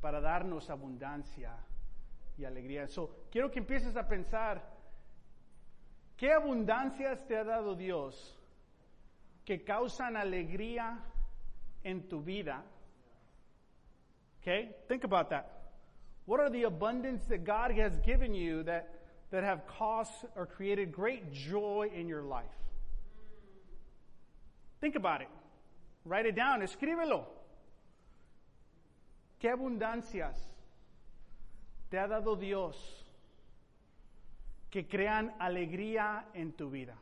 Para 0.00 0.20
darnos 0.20 0.68
abundancia 0.68 1.56
y 2.36 2.44
alegría. 2.44 2.86
So, 2.86 3.26
quiero 3.30 3.50
que 3.50 3.60
empieces 3.60 3.96
a 3.96 4.06
pensar, 4.06 4.62
¿qué 6.16 6.32
abundancias 6.32 7.26
te 7.26 7.36
ha 7.36 7.44
dado 7.44 7.74
Dios 7.74 8.38
que 9.44 9.64
causan 9.64 10.16
alegría 10.16 11.02
en 11.82 12.08
tu 12.08 12.22
vida? 12.22 12.64
Okay? 14.40 14.74
Think 14.88 15.04
about 15.04 15.30
that. 15.30 15.62
What 16.26 16.40
are 16.40 16.50
the 16.50 16.64
abundance 16.64 17.24
that 17.28 17.44
God 17.44 17.72
has 17.72 17.98
given 18.00 18.34
you 18.34 18.62
that, 18.64 18.88
that 19.30 19.44
have 19.44 19.66
caused 19.66 20.12
or 20.36 20.46
created 20.46 20.92
great 20.92 21.32
joy 21.32 21.90
in 21.94 22.06
your 22.06 22.22
life? 22.22 22.44
Think 24.80 24.96
about 24.96 25.22
it. 25.22 25.28
Write 26.04 26.28
it 26.28 26.36
down. 26.36 26.62
Escríbelo. 26.62 27.26
¿Qué 29.38 29.50
abundancias 29.50 30.38
te 31.88 31.98
ha 31.98 32.06
dado 32.06 32.36
Dios 32.36 33.04
que 34.70 34.86
crean 34.86 35.34
alegría 35.38 36.26
en 36.34 36.52
tu 36.52 36.70
vida? 36.70 36.96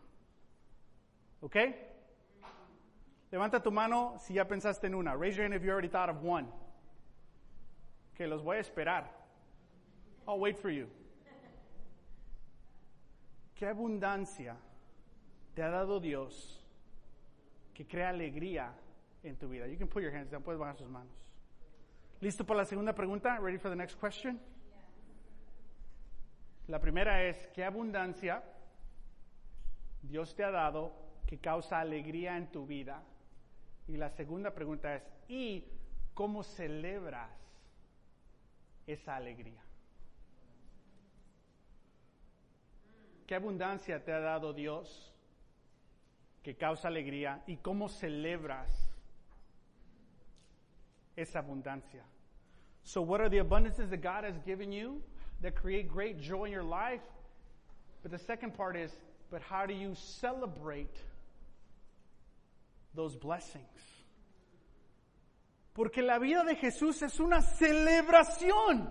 ¿Ok? 1.40 1.56
Levanta 3.30 3.62
tu 3.62 3.70
mano 3.70 4.16
si 4.18 4.34
ya 4.34 4.46
pensaste 4.46 4.86
en 4.86 4.94
una. 4.94 5.14
Raise 5.14 5.36
your 5.36 5.44
hand 5.44 5.54
if 5.54 5.62
you 5.62 5.70
already 5.70 5.88
thought 5.88 6.08
of 6.08 6.22
one. 6.24 6.48
que 8.20 8.26
los 8.26 8.42
voy 8.42 8.58
a 8.58 8.60
esperar. 8.60 9.08
I'll 10.28 10.38
wait 10.38 10.58
for 10.58 10.68
you. 10.70 10.86
¿Qué 13.54 13.66
abundancia 13.66 14.56
te 15.54 15.62
ha 15.62 15.70
dado 15.70 16.00
Dios 16.00 16.62
que 17.72 17.86
crea 17.86 18.10
alegría 18.10 18.74
en 19.22 19.36
tu 19.36 19.48
vida? 19.48 19.66
You 19.66 19.76
can 19.76 19.88
put 19.88 20.02
your 20.02 20.14
hands 20.14 20.30
down, 20.30 20.42
puedes 20.42 20.58
bajar 20.58 20.76
sus 20.76 20.88
manos. 20.88 21.12
¿Listo 22.20 22.44
para 22.44 22.58
la 22.58 22.64
segunda 22.64 22.94
pregunta? 22.94 23.38
Ready 23.38 23.58
for 23.58 23.70
the 23.70 23.76
next 23.76 23.98
question? 23.98 24.40
La 26.68 26.78
primera 26.78 27.24
es, 27.24 27.48
¿qué 27.54 27.64
abundancia 27.64 28.42
Dios 30.02 30.34
te 30.34 30.44
ha 30.44 30.50
dado 30.50 30.92
que 31.26 31.38
causa 31.38 31.80
alegría 31.80 32.36
en 32.36 32.50
tu 32.50 32.66
vida? 32.66 33.02
Y 33.88 33.96
la 33.96 34.10
segunda 34.10 34.52
pregunta 34.52 34.94
es, 34.94 35.02
¿y 35.28 35.64
cómo 36.14 36.42
celebras 36.42 37.30
esa 38.86 39.16
alegría. 39.16 39.62
¿Qué 43.26 43.34
abundancia 43.34 44.04
te 44.04 44.12
ha 44.12 44.20
dado 44.20 44.52
Dios 44.52 45.14
que 46.42 46.56
causa 46.56 46.88
alegría 46.88 47.42
y 47.46 47.58
cómo 47.58 47.88
celebras 47.88 48.79
abundancia? 51.16 52.02
So 52.84 53.02
what 53.02 53.20
are 53.20 53.28
the 53.28 53.38
abundances 53.38 53.90
that 53.90 54.02
God 54.02 54.24
has 54.24 54.38
given 54.46 54.72
you 54.72 55.02
that 55.42 55.54
create 55.54 55.88
great 55.88 56.20
joy 56.20 56.44
in 56.44 56.52
your 56.52 56.62
life? 56.62 57.02
But 58.02 58.10
the 58.10 58.18
second 58.18 58.54
part 58.54 58.76
is, 58.76 58.90
but 59.30 59.42
how 59.42 59.66
do 59.66 59.74
you 59.74 59.94
celebrate 59.94 60.96
those 62.94 63.14
blessings? 63.14 63.64
Porque 65.74 65.98
la 65.98 66.18
vida 66.18 66.44
de 66.44 66.56
Jesús 66.56 67.02
es 67.02 67.20
una 67.20 67.40
celebración. 67.40 68.88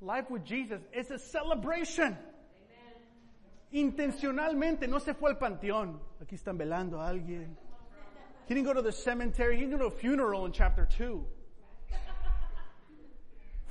Life 0.00 0.30
with 0.30 0.44
Jesus 0.44 0.80
is 0.92 1.10
a 1.10 1.18
celebration. 1.18 2.18
Intencionalmente 3.72 4.88
no 4.88 4.98
se 4.98 5.14
fue 5.14 5.30
al 5.30 5.38
panteón. 5.38 6.00
Aquí 6.20 6.34
están 6.34 6.58
velando 6.58 7.00
a 7.00 7.08
alguien. 7.08 7.56
He 8.52 8.54
didn't 8.54 8.66
go 8.66 8.74
to 8.74 8.82
the 8.82 8.92
cemetery. 8.92 9.56
He 9.56 9.62
didn't 9.62 9.78
go 9.78 9.88
to 9.88 9.94
a 9.94 9.98
funeral 9.98 10.44
in 10.44 10.52
chapter 10.52 10.86
2. 10.98 11.24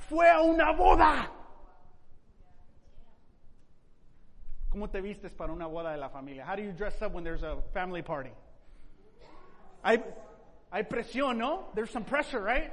Fue 0.08 0.26
a 0.26 0.42
una 0.42 0.74
boda. 0.76 1.28
¿Cómo 4.74 4.90
te 4.90 5.00
vistes 5.00 5.32
para 5.36 5.52
una 5.52 5.68
boda 5.68 5.92
de 5.92 5.98
la 5.98 6.08
familia? 6.08 6.44
How 6.44 6.56
do 6.56 6.64
you 6.64 6.72
dress 6.72 7.00
up 7.00 7.12
when 7.12 7.22
there's 7.22 7.44
a 7.44 7.58
family 7.72 8.02
party? 8.02 8.32
Hay, 9.84 10.02
hay 10.72 10.82
presión, 10.82 11.36
¿no? 11.36 11.68
There's 11.76 11.90
some 11.90 12.04
pressure, 12.04 12.40
right? 12.40 12.72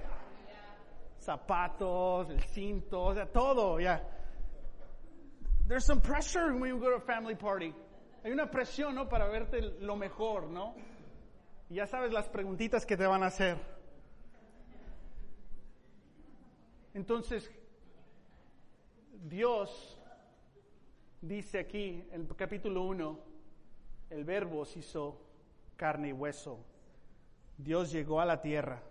Zapatos, 1.23 2.31
el 2.31 2.41
cinto, 2.55 3.01
o 3.01 3.13
sea, 3.13 3.27
todo, 3.31 3.77
yeah. 3.77 3.99
There's 5.67 5.85
some 5.85 6.01
pressure 6.01 6.55
when 6.55 6.71
you 6.71 6.79
go 6.79 6.89
to 6.89 6.95
a 6.95 7.01
family 7.01 7.35
party. 7.35 7.71
Hay 8.25 8.31
una 8.31 8.47
presión, 8.47 8.95
¿no? 8.95 9.05
Para 9.05 9.29
verte 9.29 9.61
lo 9.79 9.95
mejor, 9.95 10.49
¿no? 10.49 10.73
Y 11.69 11.75
ya 11.75 11.85
sabes 11.85 12.11
las 12.11 12.27
preguntitas 12.27 12.85
que 12.85 12.97
te 12.97 13.05
van 13.05 13.21
a 13.21 13.27
hacer. 13.27 13.57
Entonces, 16.95 17.51
Dios 19.27 19.99
dice 21.21 21.59
aquí 21.59 22.03
en 22.11 22.21
el 22.21 22.35
capítulo 22.35 22.83
1, 22.85 23.19
el 24.09 24.23
verbo 24.23 24.65
se 24.65 24.79
hizo 24.79 25.21
carne 25.75 26.09
y 26.09 26.13
hueso. 26.13 26.65
Dios 27.55 27.91
llegó 27.91 28.19
a 28.19 28.25
la 28.25 28.41
tierra. 28.41 28.81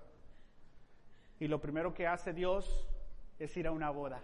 Y 1.40 1.48
lo 1.48 1.60
primero 1.60 1.92
que 1.94 2.06
hace 2.06 2.32
Dios 2.32 2.88
es 3.40 3.56
ir 3.56 3.66
a 3.66 3.72
una 3.72 3.90
boda. 3.90 4.22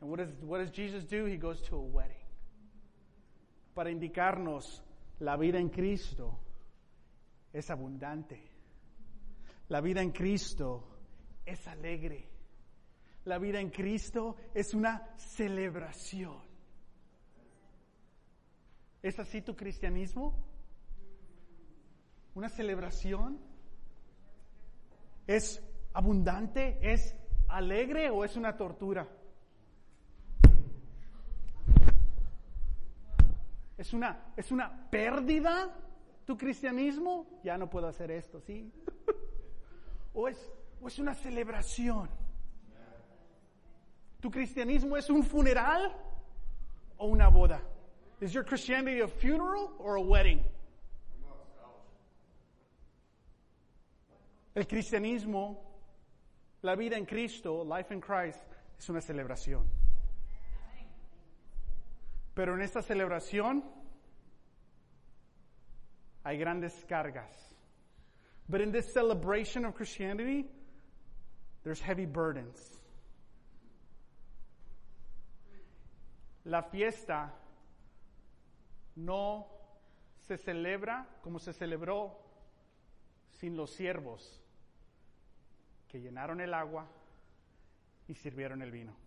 And 0.00 0.10
what 0.10 0.18
does, 0.18 0.30
what 0.42 0.60
does 0.60 0.72
Jesus 0.72 1.06
do? 1.06 1.26
He 1.26 1.36
goes 1.36 1.62
to 1.64 1.76
a 1.76 1.80
wedding. 1.80 2.16
Para 3.74 3.90
indicarnos 3.90 4.82
la 5.18 5.36
vida 5.36 5.58
en 5.58 5.68
Cristo 5.68 6.38
es 7.58 7.70
abundante. 7.70 8.50
La 9.68 9.80
vida 9.80 10.02
en 10.02 10.12
Cristo 10.12 10.98
es 11.44 11.66
alegre. 11.66 12.28
La 13.24 13.38
vida 13.38 13.60
en 13.60 13.70
Cristo 13.70 14.36
es 14.54 14.74
una 14.74 15.16
celebración. 15.16 16.38
¿Es 19.02 19.18
así 19.18 19.40
tu 19.40 19.56
cristianismo? 19.56 20.34
¿Una 22.34 22.48
celebración? 22.50 23.40
¿Es 25.26 25.62
abundante? 25.94 26.78
¿Es 26.82 27.16
alegre 27.48 28.10
o 28.10 28.24
es 28.24 28.36
una 28.36 28.56
tortura? 28.56 29.08
¿Es 33.78 33.92
una, 33.92 34.32
es 34.36 34.52
una 34.52 34.90
pérdida 34.90 35.85
tu 36.26 36.36
cristianismo? 36.36 37.26
Ya 37.42 37.56
no 37.56 37.70
puedo 37.70 37.86
hacer 37.86 38.10
esto, 38.10 38.40
¿sí? 38.40 38.70
¿O 40.12 40.28
es, 40.28 40.52
o 40.82 40.88
es 40.88 40.98
una 40.98 41.14
celebración? 41.14 42.10
¿Tu 44.20 44.30
cristianismo 44.30 44.96
es 44.96 45.08
un 45.08 45.22
funeral 45.22 45.94
o 46.98 47.06
una 47.06 47.28
boda? 47.28 47.62
Is 48.20 48.32
your 48.32 48.44
Christianity 48.44 49.00
a 49.00 49.08
funeral 49.08 49.74
or 49.78 49.96
a 49.96 50.00
wedding? 50.00 50.42
El 54.54 54.66
cristianismo, 54.66 55.62
la 56.62 56.74
vida 56.74 56.96
en 56.96 57.04
Cristo, 57.04 57.62
life 57.62 57.92
in 57.92 58.00
Christ, 58.00 58.40
es 58.78 58.88
una 58.88 59.02
celebración. 59.02 59.66
Pero 62.34 62.54
en 62.54 62.62
esta 62.62 62.82
celebración 62.82 63.62
hay 66.26 66.38
grandes 66.38 66.74
cargas. 66.88 67.54
But 68.48 68.60
in 68.60 68.72
this 68.72 68.92
celebration 68.92 69.64
of 69.64 69.76
Christianity, 69.76 70.46
there's 71.62 71.80
heavy 71.80 72.04
burdens. 72.04 72.58
La 76.44 76.62
fiesta 76.62 77.30
no 78.96 79.46
se 80.26 80.36
celebra 80.36 81.06
como 81.22 81.38
se 81.38 81.52
celebró 81.52 82.16
sin 83.38 83.56
los 83.56 83.70
siervos 83.70 84.40
que 85.88 86.00
llenaron 86.00 86.40
el 86.40 86.54
agua 86.54 86.88
y 88.08 88.14
sirvieron 88.14 88.62
el 88.62 88.72
vino. 88.72 89.05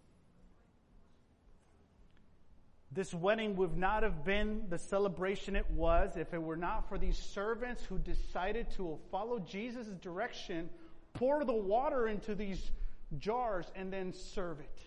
This 2.91 3.13
wedding 3.13 3.56
would 3.58 3.78
not 3.78 4.02
have 4.02 4.25
been 4.25 4.63
the 4.69 4.80
celebration 4.80 5.56
it 5.56 5.69
was 5.69 6.17
if 6.17 6.34
it 6.34 6.41
were 6.41 6.56
not 6.58 6.89
for 6.89 6.97
these 6.97 7.17
servants 7.17 7.84
who 7.84 7.99
decided 7.99 8.71
to 8.78 8.97
follow 9.12 9.39
Jesus' 9.39 9.88
direction, 10.02 10.69
pour 11.13 11.45
the 11.45 11.54
water 11.54 12.08
into 12.08 12.34
these 12.34 12.71
jars, 13.19 13.71
and 13.75 13.93
then 13.93 14.13
serve 14.13 14.60
it. 14.60 14.80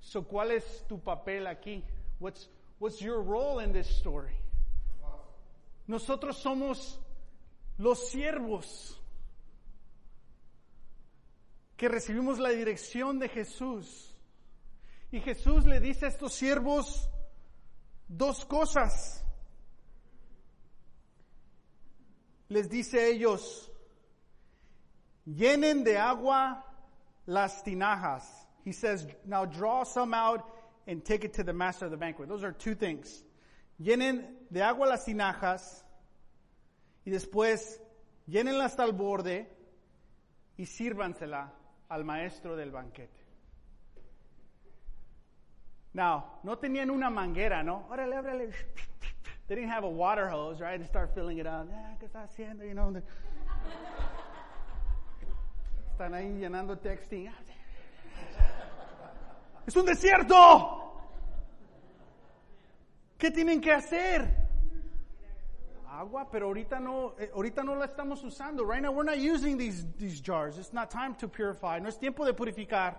So, 0.00 0.22
¿cuál 0.22 0.52
es 0.52 0.64
tu 0.88 0.98
papel 0.98 1.46
aquí? 1.46 1.82
What's, 2.20 2.48
what's 2.78 3.02
your 3.02 3.20
role 3.20 3.58
in 3.58 3.72
this 3.72 3.88
story? 3.88 4.34
Nosotros 5.88 6.40
somos 6.40 6.98
los 7.78 8.10
siervos 8.10 8.94
que 11.76 11.88
recibimos 11.88 12.38
la 12.38 12.50
dirección 12.50 13.18
de 13.18 13.28
Jesús. 13.28 14.07
Y 15.10 15.20
Jesús 15.20 15.64
le 15.64 15.80
dice 15.80 16.06
a 16.06 16.08
estos 16.08 16.34
siervos 16.34 17.08
dos 18.08 18.44
cosas. 18.44 19.24
Les 22.48 22.68
dice 22.68 22.98
a 22.98 23.06
ellos, 23.06 23.70
llenen 25.24 25.84
de 25.84 25.98
agua 25.98 26.64
las 27.26 27.62
tinajas. 27.62 28.24
He 28.64 28.72
says, 28.72 29.06
now 29.24 29.44
draw 29.44 29.84
some 29.84 30.14
out 30.14 30.42
and 30.86 31.04
take 31.04 31.24
it 31.24 31.34
to 31.34 31.44
the 31.44 31.52
master 31.52 31.86
of 31.86 31.90
the 31.90 31.96
banquet. 31.96 32.28
Those 32.28 32.44
are 32.44 32.52
two 32.52 32.74
things. 32.74 33.24
Llenen 33.80 34.24
de 34.50 34.62
agua 34.62 34.86
las 34.86 35.04
tinajas 35.04 35.84
y 37.04 37.10
después 37.10 37.80
llénenlas 38.26 38.72
hasta 38.72 38.84
el 38.84 38.92
borde 38.92 39.46
y 40.58 40.64
sírvansela 40.66 41.52
al 41.88 42.04
maestro 42.04 42.56
del 42.56 42.70
banquete. 42.70 43.17
Now, 45.98 46.38
no 46.44 46.56
tenían 46.56 46.90
una 46.90 47.10
manguera, 47.10 47.64
¿no? 47.64 47.88
Órale, 47.90 48.16
órale. 48.16 48.52
They 49.48 49.56
didn't 49.56 49.70
have 49.70 49.82
a 49.82 49.88
water 49.88 50.28
hose, 50.28 50.60
right? 50.60 50.78
To 50.78 50.86
start 50.86 51.12
filling 51.12 51.38
it 51.38 51.46
up. 51.46 51.68
Ah, 51.74 51.96
¿Qué 51.98 52.06
está 52.06 52.22
haciendo? 52.22 52.64
You 52.64 52.74
know, 52.74 53.02
están 55.90 56.14
ahí 56.14 56.38
llenando 56.38 56.78
texting. 56.78 57.28
Es 59.66 59.74
un 59.74 59.86
desierto. 59.86 61.02
¿Qué 63.18 63.32
tienen 63.32 63.60
que 63.60 63.72
hacer? 63.72 64.28
Agua, 65.90 66.28
pero 66.30 66.46
ahorita 66.46 66.78
no, 66.78 67.14
eh, 67.18 67.32
ahorita 67.34 67.64
no 67.64 67.74
la 67.74 67.86
estamos 67.86 68.22
usando. 68.22 68.64
Right 68.64 68.82
now, 68.82 68.92
we're 68.92 69.02
not 69.02 69.18
using 69.18 69.58
these, 69.58 69.84
these 69.98 70.20
jars. 70.20 70.58
It's 70.58 70.72
not 70.72 70.92
time 70.92 71.16
to 71.16 71.26
purify. 71.26 71.80
No 71.80 71.88
es 71.88 71.98
tiempo 71.98 72.24
de 72.24 72.34
purificar. 72.34 72.94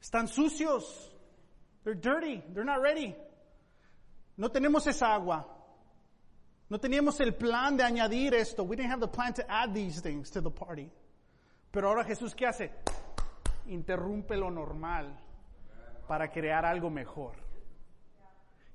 Están 0.00 0.28
sucios. 0.28 1.15
They're 1.86 1.94
dirty. 1.94 2.42
They're 2.52 2.64
not 2.64 2.82
ready. 2.82 3.14
No 4.36 4.48
tenemos 4.48 4.88
esa 4.88 5.14
agua. 5.14 5.46
No 6.68 6.78
teníamos 6.78 7.20
el 7.20 7.34
plan 7.34 7.76
de 7.76 7.84
añadir 7.84 8.34
esto. 8.34 8.64
We 8.64 8.74
didn't 8.74 8.90
have 8.90 8.98
the 8.98 9.06
plan 9.06 9.32
to 9.34 9.48
add 9.48 9.72
these 9.72 10.00
things 10.00 10.30
to 10.30 10.40
the 10.40 10.50
party. 10.50 10.90
Pero 11.70 11.88
ahora 11.88 12.02
Jesús, 12.02 12.34
¿qué 12.34 12.48
hace? 12.48 12.72
Interrumpe 13.68 14.36
lo 14.36 14.50
normal 14.50 15.16
para 16.08 16.26
crear 16.32 16.64
algo 16.64 16.90
mejor. 16.90 17.34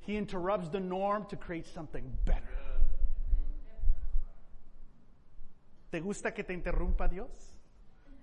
He 0.08 0.16
interrupts 0.16 0.70
the 0.70 0.80
norm 0.80 1.26
to 1.26 1.36
create 1.36 1.68
something 1.68 2.18
better. 2.24 2.48
¿Te 5.92 6.00
gusta 6.00 6.34
que 6.34 6.46
te 6.46 6.54
interrumpa 6.54 7.10
Dios? 7.10 7.28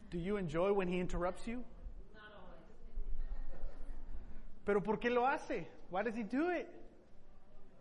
Do 0.09 0.19
you 0.19 0.39
enjoy 0.39 0.73
when 0.73 0.89
he 0.89 0.99
interrupts 0.99 1.47
you? 1.47 1.63
Pero 4.69 4.83
¿por 4.83 5.01
qué 5.01 5.09
lo 5.09 5.27
hace? 5.27 5.67
Why 5.91 6.03
does 6.03 6.15
he 6.15 6.25
do 6.25 6.51
it? 6.51 6.69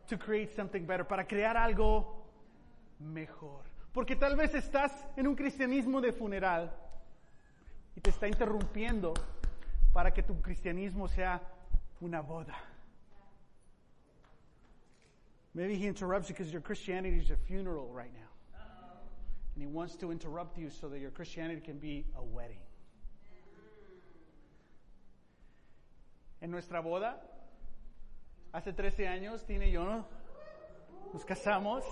To 0.07 0.17
create 0.17 0.55
something 0.55 0.85
better, 0.85 1.03
para 1.03 1.27
crear 1.27 1.57
algo 1.57 2.23
mejor. 2.97 3.65
Porque 3.91 4.15
tal 4.15 4.37
vez 4.37 4.55
estás 4.55 4.93
en 5.17 5.27
un 5.27 5.35
cristianismo 5.35 5.99
de 5.99 6.13
funeral 6.13 6.71
y 7.93 7.99
te 7.99 8.09
está 8.09 8.29
interrumpiendo 8.29 9.13
para 9.91 10.13
que 10.13 10.23
tu 10.23 10.41
cristianismo 10.41 11.09
sea 11.09 11.41
una 11.99 12.21
boda. 12.21 12.55
Maybe 15.53 15.75
he 15.75 15.87
interrupts 15.87 16.29
you 16.29 16.35
because 16.35 16.53
your 16.53 16.61
Christianity 16.61 17.17
is 17.17 17.31
a 17.31 17.35
funeral 17.35 17.91
right 17.91 18.13
now. 18.13 18.61
And 19.55 19.61
he 19.61 19.67
wants 19.67 19.97
to 19.97 20.13
interrupt 20.13 20.57
you 20.57 20.69
so 20.69 20.87
that 20.87 20.99
your 20.99 21.11
Christianity 21.11 21.59
can 21.59 21.79
be 21.79 22.05
a 22.15 22.23
wedding. 22.23 22.61
En 26.39 26.51
nuestra 26.51 26.81
boda, 26.81 27.21
hace 28.51 28.71
13 28.73 29.07
años, 29.07 29.43
Tina 29.45 29.65
yo 29.65 29.83
¿no? 29.83 30.05
nos 31.13 31.25
casamos. 31.25 31.83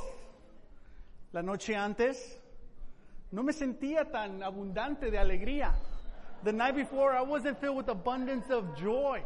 La 1.31 1.41
noche 1.41 1.75
antes, 1.75 2.39
no 3.31 3.43
me 3.43 3.51
sentía 3.51 4.09
tan 4.09 4.41
abundante 4.43 5.11
de 5.11 5.17
alegría. 5.17 5.73
The 6.43 6.53
night 6.53 6.75
before, 6.75 7.17
I 7.17 7.21
wasn't 7.21 7.59
filled 7.59 7.77
with 7.77 7.89
abundance 7.89 8.49
of 8.51 8.75
joy. 8.77 9.23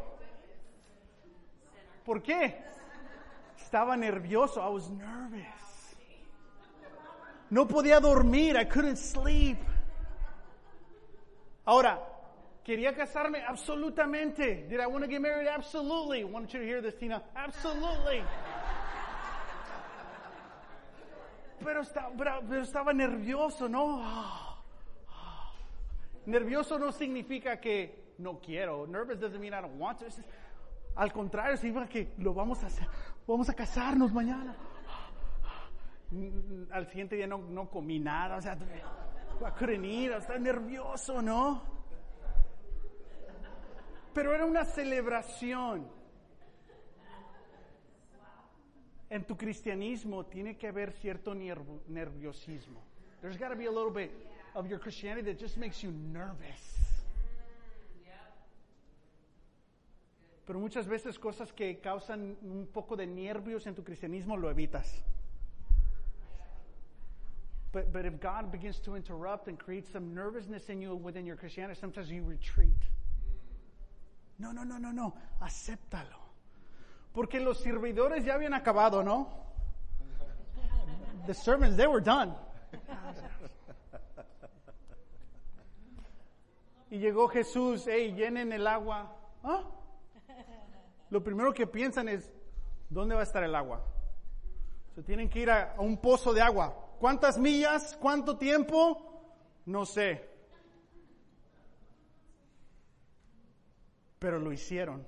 ¿Por 2.06 2.22
qué? 2.24 2.56
Estaba 3.58 3.98
nervioso. 3.98 4.62
I 4.62 4.70
was 4.70 4.90
nervous. 4.90 5.96
No 7.50 7.68
podía 7.68 8.00
dormir. 8.00 8.56
I 8.56 8.64
couldn't 8.64 8.98
sleep. 8.98 9.58
Ahora, 11.66 12.00
quería 12.70 12.94
casarme 12.94 13.44
absolutamente. 13.44 14.68
Did 14.70 14.80
I 14.80 14.86
want 14.86 15.04
to 15.04 15.10
get 15.10 15.20
married? 15.20 15.48
Absolutely. 15.48 16.20
I 16.22 16.24
want 16.26 16.54
you 16.54 16.60
to 16.60 16.66
hear 16.66 16.82
this, 16.84 16.96
Tina. 17.00 17.24
Absolutely. 17.36 18.22
pero, 21.64 21.82
está- 21.82 22.10
pero- 22.16 22.62
estaba 22.62 22.94
nervioso, 22.94 23.68
¿no? 23.68 24.04
Nervioso 26.28 26.78
no 26.78 26.92
significa 26.92 27.60
que 27.60 28.14
no 28.20 28.40
quiero. 28.40 28.86
Nervous 28.86 29.20
doesn't 29.20 29.40
mean 29.42 29.54
I 29.56 29.62
don't 29.62 29.80
want 29.80 29.98
to. 30.00 30.06
Al 30.96 31.12
contrario, 31.12 31.58
significa 31.58 31.88
que 31.90 32.14
lo 32.20 32.36
vamos 32.36 32.64
a 32.64 32.68
hacer. 32.68 32.88
Vamos 33.26 33.50
a 33.50 33.54
casarnos 33.56 34.14
mañana. 34.14 34.56
Al 36.72 36.86
siguiente 36.88 37.16
día 37.16 37.26
no, 37.26 37.40
no 37.40 37.68
comí 37.68 38.00
nada, 38.00 38.38
o 38.38 38.42
sea, 38.42 38.54
I 38.54 39.52
couldn't 39.58 39.86
eat, 39.86 40.12
estaba 40.12 40.38
nervioso, 40.38 41.20
¿no? 41.22 41.79
Pero 44.20 44.36
era 44.36 44.46
una 44.46 44.66
celebración. 44.66 45.88
En 49.10 49.24
tu 49.24 49.38
cristianismo 49.38 50.26
tiene 50.26 50.58
que 50.58 50.68
haber 50.68 50.92
cierto 50.92 51.34
nerv- 51.34 51.80
nerviosismo. 51.88 52.82
There's 53.22 53.38
got 53.38 53.48
to 53.48 53.56
be 53.56 53.68
a 53.68 53.72
little 53.72 53.90
bit 53.90 54.12
of 54.56 54.68
your 54.68 54.78
Christianity 54.78 55.32
that 55.32 55.40
just 55.40 55.56
makes 55.56 55.82
you 55.82 55.92
nervous. 55.92 57.00
Pero 60.46 60.60
muchas 60.60 60.86
veces 60.86 61.18
cosas 61.18 61.54
que 61.54 61.80
causan 61.80 62.36
un 62.42 62.68
poco 62.74 62.98
de 62.98 63.08
nervios 63.08 63.68
en 63.68 63.74
tu 63.74 63.84
cristianismo 63.84 64.36
lo 64.36 64.50
evitas. 64.50 65.02
But, 67.72 67.94
but 67.94 68.04
if 68.04 68.20
God 68.20 68.52
begins 68.52 68.80
to 68.80 68.98
interrupt 68.98 69.48
and 69.48 69.58
create 69.58 69.88
some 69.88 70.14
nervousness 70.14 70.68
in 70.68 70.82
you 70.82 70.94
within 70.94 71.26
your 71.26 71.38
Christianity, 71.38 71.80
sometimes 71.80 72.12
you 72.12 72.26
retreat. 72.26 72.76
No, 74.40 74.54
no, 74.54 74.66
no, 74.66 74.80
no, 74.80 74.92
no. 74.92 75.14
Acéptalo. 75.42 76.18
Porque 77.14 77.40
los 77.40 77.60
servidores 77.60 78.26
ya 78.26 78.34
habían 78.34 78.54
acabado, 78.54 79.04
¿no? 79.04 79.30
The 81.28 81.34
servants, 81.34 81.78
they 81.78 81.86
were 81.86 82.02
done. 82.02 82.34
Y 86.92 86.98
llegó 86.98 87.28
Jesús, 87.28 87.86
hey, 87.88 88.14
llenen 88.16 88.52
el 88.52 88.66
agua. 88.66 89.16
¿Ah? 89.44 89.64
Lo 91.10 91.24
primero 91.24 91.54
que 91.54 91.68
piensan 91.68 92.10
es, 92.10 92.32
¿dónde 92.90 93.14
va 93.14 93.22
a 93.22 93.26
estar 93.26 93.44
el 93.44 93.54
agua? 93.54 93.86
Se 94.96 95.04
tienen 95.04 95.30
que 95.30 95.40
ir 95.40 95.52
a 95.52 95.76
un 95.78 95.98
pozo 95.98 96.34
de 96.34 96.42
agua. 96.42 96.74
¿Cuántas 97.00 97.38
millas? 97.38 97.96
¿Cuánto 98.00 98.38
tiempo? 98.38 99.22
No 99.66 99.86
sé. 99.86 100.29
Pero 104.20 104.40
lo 104.40 104.52
hicieron. 104.52 105.06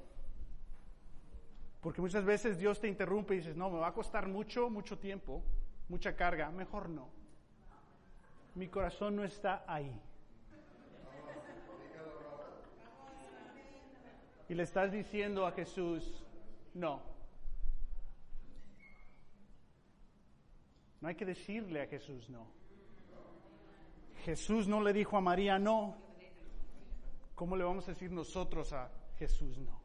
Porque 1.82 2.02
muchas 2.02 2.24
veces 2.24 2.58
Dios 2.58 2.80
te 2.80 2.88
interrumpe 2.88 3.34
y 3.34 3.38
dices, 3.38 3.56
no, 3.56 3.69
me 3.69 3.80
va 3.80 3.88
a 3.88 3.93
costar 3.93 4.28
mucho, 4.28 4.69
mucho 4.69 4.97
tiempo, 4.97 5.43
mucha 5.89 6.15
carga. 6.15 6.50
Mejor 6.52 6.89
no. 6.89 7.10
Mi 8.56 8.67
corazón 8.67 9.15
no 9.15 9.24
está 9.24 9.63
ahí. 9.67 10.00
Y 14.47 14.54
le 14.54 14.63
estás 14.63 14.91
diciendo 14.91 15.45
a 15.45 15.52
Jesús, 15.52 16.24
no. 16.74 17.02
No 21.02 21.08
hay 21.08 21.15
que 21.15 21.26
decirle 21.26 21.82
a 21.82 21.88
Jesús 21.88 22.30
no. 22.30 22.45
Jesús 24.24 24.67
no 24.67 24.82
le 24.82 24.93
dijo 24.93 25.17
a 25.17 25.21
María 25.21 25.58
no. 25.58 25.97
¿Cómo 27.34 27.58
le 27.58 27.63
vamos 27.63 27.88
a 27.88 27.91
decir 27.91 28.12
nosotros 28.12 28.71
a 28.71 28.91
Jesús 29.22 29.58
no? 29.58 29.80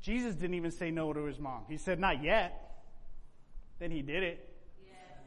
Jesus 0.00 0.34
didn't 0.34 0.54
even 0.54 0.70
say 0.70 0.90
no 0.90 1.12
to 1.12 1.24
his 1.24 1.38
mom. 1.38 1.64
He 1.68 1.76
said, 1.76 1.98
not 1.98 2.22
yet. 2.22 2.84
Then 3.78 3.90
he 3.90 4.02
did 4.02 4.22
it. 4.22 4.48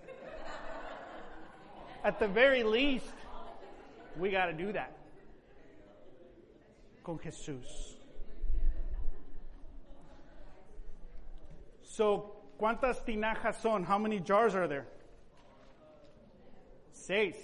At 2.03 2.19
the 2.19 2.27
very 2.27 2.63
least, 2.63 3.05
we 4.17 4.31
got 4.31 4.47
to 4.47 4.53
do 4.53 4.71
that. 4.73 4.97
Con 7.03 7.19
Jesús. 7.19 7.95
So, 11.83 12.35
¿cuántas 12.59 13.03
tinajas 13.05 13.61
son? 13.61 13.83
How 13.83 13.97
many 13.97 14.19
jars 14.19 14.55
are 14.55 14.67
there? 14.67 14.87
Seis. 16.91 17.35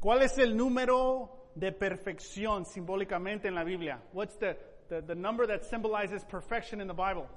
¿Cuál 0.00 0.22
es 0.22 0.38
el 0.38 0.54
número 0.54 1.28
de 1.54 1.72
perfección 1.72 2.64
simbólicamente 2.64 3.48
en 3.48 3.54
la 3.54 3.64
Biblia? 3.64 4.00
What's 4.12 4.36
the, 4.38 4.56
the, 4.88 5.02
the 5.02 5.14
number 5.14 5.46
that 5.46 5.64
symbolizes 5.64 6.24
perfection 6.24 6.80
in 6.80 6.88
the 6.88 6.94
Bible? 6.94 7.28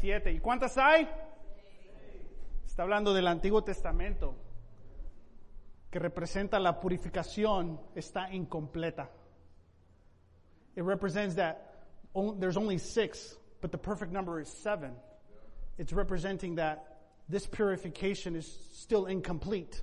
Siete. 0.00 0.32
¿Y 0.32 0.40
cuántas 0.40 0.76
hay? 0.76 1.08
Está 2.66 2.82
hablando 2.82 3.14
del 3.14 3.26
Antiguo 3.28 3.62
Testamento, 3.62 4.34
que 5.90 5.98
representa 5.98 6.58
la 6.58 6.80
purificación, 6.80 7.78
está 7.94 8.28
incompleta. 8.32 9.08
It 10.76 10.82
represents 10.82 11.36
that 11.36 11.86
there's 12.38 12.56
only 12.56 12.78
six, 12.78 13.36
but 13.60 13.70
the 13.70 13.78
perfect 13.78 14.12
number 14.12 14.40
is 14.40 14.48
seven. 14.48 14.92
It's 15.78 15.92
representing 15.92 16.56
that 16.56 16.98
this 17.28 17.46
purification 17.46 18.36
is 18.36 18.46
still 18.72 19.06
incomplete. 19.06 19.82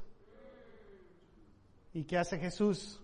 ¿Y 1.93 2.04
qué 2.04 2.17
hace 2.17 2.38
Jesús? 2.38 3.01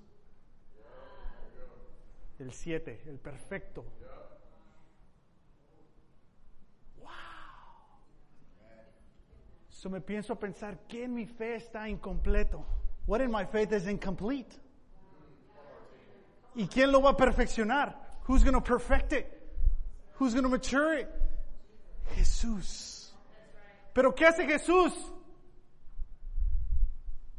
El 2.39 2.51
siete, 2.51 3.01
el 3.07 3.17
perfecto. 3.17 3.83
Wow. 6.99 7.09
So 9.69 9.89
me 9.89 10.01
pienso 10.01 10.35
pensar, 10.35 10.77
¿qué 10.87 11.05
en 11.05 11.15
mi 11.15 11.25
fe 11.25 11.55
está 11.55 11.89
incompleto? 11.89 12.63
What 13.07 13.21
in 13.21 13.31
my 13.31 13.45
faith 13.45 13.71
is 13.71 13.87
incomplete? 13.87 14.59
¿Y 16.55 16.67
quién 16.67 16.91
lo 16.91 17.01
va 17.01 17.11
a 17.11 17.17
perfeccionar? 17.17 17.95
Who's 18.27 18.43
going 18.43 18.55
to 18.55 18.61
perfect 18.61 19.13
it? 19.13 19.25
Who's 20.19 20.33
going 20.33 20.43
to 20.43 20.49
mature 20.49 20.99
it? 20.99 21.07
Jesús. 22.15 23.13
¿Pero 23.93 24.13
qué 24.13 24.25
hace 24.25 24.45
Jesús? 24.45 24.93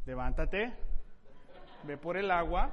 Levántate, 0.06 0.72
ve 1.84 1.96
por 1.96 2.16
el 2.16 2.30
agua. 2.30 2.70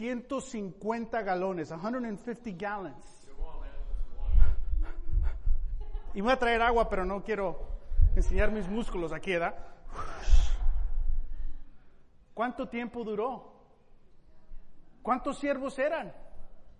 Ciento 0.00 0.40
cincuenta 0.40 1.20
galones, 1.20 1.68
150 1.68 2.52
gallons. 2.56 3.28
Y 6.14 6.22
voy 6.22 6.32
a 6.32 6.38
traer 6.38 6.62
agua, 6.62 6.88
pero 6.88 7.04
no 7.04 7.22
quiero 7.22 7.68
enseñar 8.16 8.50
mis 8.50 8.66
músculos 8.66 9.12
aquí, 9.12 9.32
¿verdad? 9.32 9.54
¿Cuánto 12.32 12.66
tiempo 12.66 13.04
duró? 13.04 13.52
¿Cuántos 15.02 15.38
siervos 15.38 15.78
eran? 15.78 16.14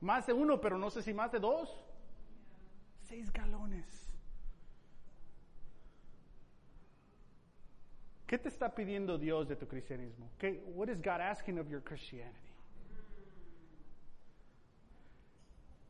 Más 0.01 0.27
de 0.27 0.33
uno, 0.33 0.59
pero 0.59 0.79
no 0.79 0.89
sé 0.89 1.03
si 1.03 1.13
más 1.13 1.31
de 1.31 1.41
dos. 1.41 1.85
Seis 3.03 3.31
galones. 3.31 4.11
¿Qué 8.27 8.39
te 8.39 8.49
está 8.49 8.75
pidiendo 8.75 9.19
Dios 9.19 9.47
de 9.47 9.57
tu 9.57 9.69
cristianismo? 9.69 10.31
¿Qué, 10.39 10.65
what 10.75 10.89
is 10.89 11.03
God 11.03 11.21
asking 11.21 11.59
of 11.59 11.69
your 11.69 11.83
Christianity? 11.83 12.50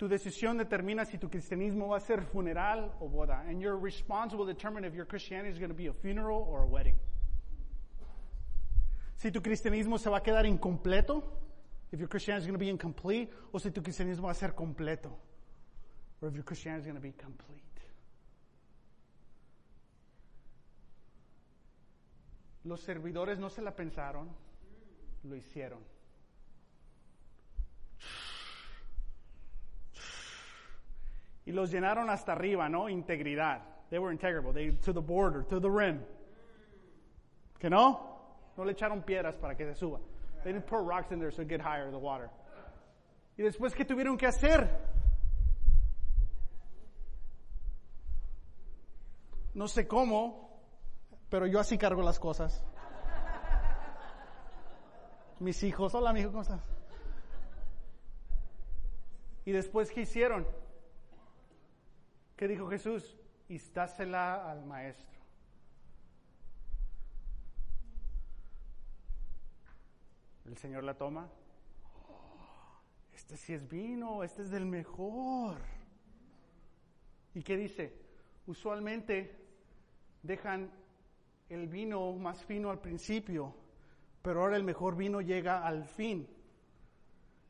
Tu 0.00 0.08
decisión 0.08 0.56
determina 0.56 1.04
si 1.04 1.18
tu 1.18 1.28
cristianismo 1.28 1.88
va 1.88 1.98
a 1.98 2.00
ser 2.00 2.22
funeral 2.22 2.90
o 3.00 3.06
boda. 3.06 3.40
And 3.46 3.60
your 3.60 3.76
response 3.76 4.34
will 4.34 4.46
determine 4.46 4.82
if 4.86 4.94
your 4.94 5.04
Christianity 5.04 5.50
is 5.50 5.58
going 5.58 5.68
to 5.68 5.76
be 5.76 5.88
a 5.88 5.92
funeral 5.92 6.42
or 6.48 6.62
a 6.62 6.66
wedding. 6.66 6.98
Si 9.16 9.30
tu 9.30 9.42
cristianismo 9.42 9.98
se 9.98 10.08
va 10.08 10.16
a 10.16 10.22
quedar 10.22 10.46
incompleto, 10.46 11.22
if 11.92 11.98
your 11.98 12.08
Christianity 12.08 12.44
is 12.44 12.46
going 12.46 12.58
to 12.58 12.64
be 12.64 12.70
incomplete, 12.70 13.30
o 13.52 13.58
si 13.58 13.70
tu 13.72 13.82
cristianismo 13.82 14.22
va 14.22 14.30
a 14.30 14.34
ser 14.34 14.54
completo, 14.54 15.10
or 16.22 16.30
if 16.30 16.34
your 16.34 16.44
Christianity 16.44 16.80
is 16.80 16.86
going 16.86 16.96
to 16.96 17.02
be 17.02 17.12
complete. 17.12 17.60
Los 22.64 22.80
servidores 22.80 23.38
no 23.38 23.50
se 23.50 23.60
la 23.60 23.72
pensaron, 23.72 24.30
lo 25.24 25.36
hicieron. 25.36 25.99
Y 31.50 31.52
los 31.52 31.72
llenaron 31.72 32.08
hasta 32.10 32.30
arriba, 32.30 32.68
¿no? 32.68 32.88
Integridad. 32.88 33.62
They 33.90 33.98
were 33.98 34.12
integrable. 34.12 34.52
They, 34.52 34.70
to 34.84 34.92
the 34.92 35.00
border, 35.00 35.42
to 35.48 35.58
the 35.58 35.68
rim. 35.68 36.00
¿Que 37.58 37.68
no? 37.68 38.54
No 38.56 38.64
le 38.64 38.70
echaron 38.70 39.02
piedras 39.02 39.34
para 39.34 39.56
que 39.56 39.66
se 39.66 39.74
suba. 39.74 39.98
They 40.44 40.52
didn't 40.52 40.68
pour 40.68 40.84
rocks 40.84 41.10
in 41.10 41.18
there 41.18 41.32
so 41.32 41.42
it 41.42 41.48
get 41.48 41.60
higher, 41.60 41.90
the 41.90 41.98
water. 41.98 42.30
Y 43.36 43.42
después, 43.42 43.74
¿qué 43.74 43.84
tuvieron 43.84 44.16
que 44.16 44.28
hacer? 44.28 44.70
No 49.52 49.66
sé 49.66 49.88
cómo, 49.88 50.56
pero 51.30 51.48
yo 51.48 51.58
así 51.58 51.76
cargo 51.76 52.00
las 52.02 52.20
cosas. 52.20 52.64
mis 55.40 55.60
hijos, 55.64 55.92
hola, 55.96 56.12
mi 56.12 56.20
hijo, 56.20 56.30
¿cómo 56.30 56.42
estás? 56.42 56.62
Y 59.44 59.50
después, 59.50 59.90
¿qué 59.90 60.02
hicieron? 60.02 60.59
¿Qué 62.40 62.48
dijo 62.48 62.70
Jesús? 62.70 63.18
Y 63.50 63.56
estásela 63.56 64.50
al 64.50 64.64
maestro. 64.64 65.20
El 70.46 70.56
Señor 70.56 70.84
la 70.84 70.96
toma. 70.96 71.28
este 73.12 73.36
sí 73.36 73.52
es 73.52 73.68
vino, 73.68 74.24
este 74.24 74.40
es 74.40 74.50
del 74.50 74.64
mejor. 74.64 75.58
¿Y 77.34 77.42
qué 77.42 77.58
dice? 77.58 77.92
Usualmente 78.46 79.36
dejan 80.22 80.70
el 81.50 81.68
vino 81.68 82.10
más 82.14 82.42
fino 82.46 82.70
al 82.70 82.80
principio, 82.80 83.54
pero 84.22 84.40
ahora 84.40 84.56
el 84.56 84.64
mejor 84.64 84.96
vino 84.96 85.20
llega 85.20 85.66
al 85.66 85.84
fin. 85.84 86.26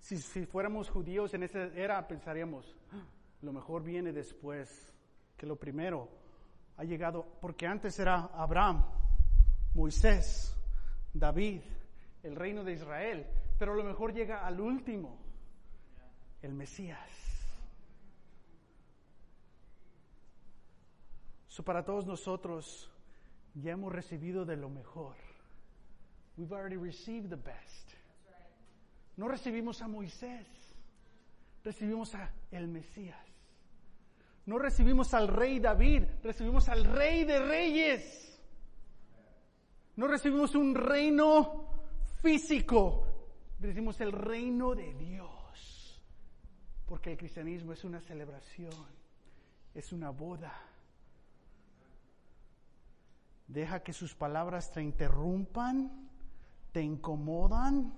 Si, 0.00 0.18
si 0.18 0.46
fuéramos 0.46 0.90
judíos 0.90 1.32
en 1.34 1.44
esa 1.44 1.66
era, 1.76 2.08
pensaríamos, 2.08 2.74
lo 3.42 3.52
mejor 3.52 3.82
viene 3.82 4.12
después 4.12 4.92
que 5.36 5.46
lo 5.46 5.56
primero. 5.56 6.08
Ha 6.76 6.84
llegado, 6.84 7.26
porque 7.40 7.66
antes 7.66 7.98
era 7.98 8.30
Abraham, 8.34 8.84
Moisés, 9.74 10.56
David, 11.12 11.60
el 12.22 12.36
reino 12.36 12.64
de 12.64 12.72
Israel, 12.72 13.26
pero 13.58 13.74
lo 13.74 13.84
mejor 13.84 14.12
llega 14.12 14.46
al 14.46 14.60
último, 14.60 15.18
el 16.42 16.54
Mesías. 16.54 17.08
So 21.48 21.64
para 21.64 21.84
todos 21.84 22.06
nosotros 22.06 22.90
ya 23.54 23.72
hemos 23.72 23.92
recibido 23.92 24.44
de 24.44 24.56
lo 24.56 24.70
mejor. 24.70 25.16
We've 26.36 26.54
already 26.54 26.76
received 26.76 27.28
the 27.28 27.36
best. 27.36 27.90
No 29.16 29.28
recibimos 29.28 29.82
a 29.82 29.88
Moisés, 29.88 30.46
recibimos 31.62 32.14
a 32.14 32.30
el 32.50 32.68
Mesías. 32.68 33.29
No 34.50 34.58
recibimos 34.58 35.14
al 35.14 35.28
rey 35.28 35.60
David, 35.60 36.02
recibimos 36.24 36.68
al 36.68 36.82
rey 36.82 37.22
de 37.22 37.38
reyes. 37.38 38.36
No 39.94 40.08
recibimos 40.08 40.56
un 40.56 40.74
reino 40.74 41.66
físico, 42.20 43.06
decimos 43.60 44.00
el 44.00 44.10
reino 44.10 44.74
de 44.74 44.92
Dios. 44.94 46.02
Porque 46.84 47.12
el 47.12 47.16
cristianismo 47.16 47.74
es 47.74 47.84
una 47.84 48.00
celebración, 48.00 48.74
es 49.72 49.92
una 49.92 50.10
boda. 50.10 50.52
Deja 53.46 53.84
que 53.84 53.92
sus 53.92 54.16
palabras 54.16 54.72
te 54.72 54.82
interrumpan, 54.82 56.10
te 56.72 56.82
incomodan 56.82 57.94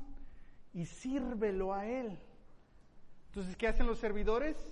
y 0.74 0.84
sírvelo 0.84 1.72
a 1.72 1.86
Él. 1.86 2.18
Entonces, 3.28 3.56
¿qué 3.56 3.68
hacen 3.68 3.86
los 3.86 3.98
servidores? 3.98 4.70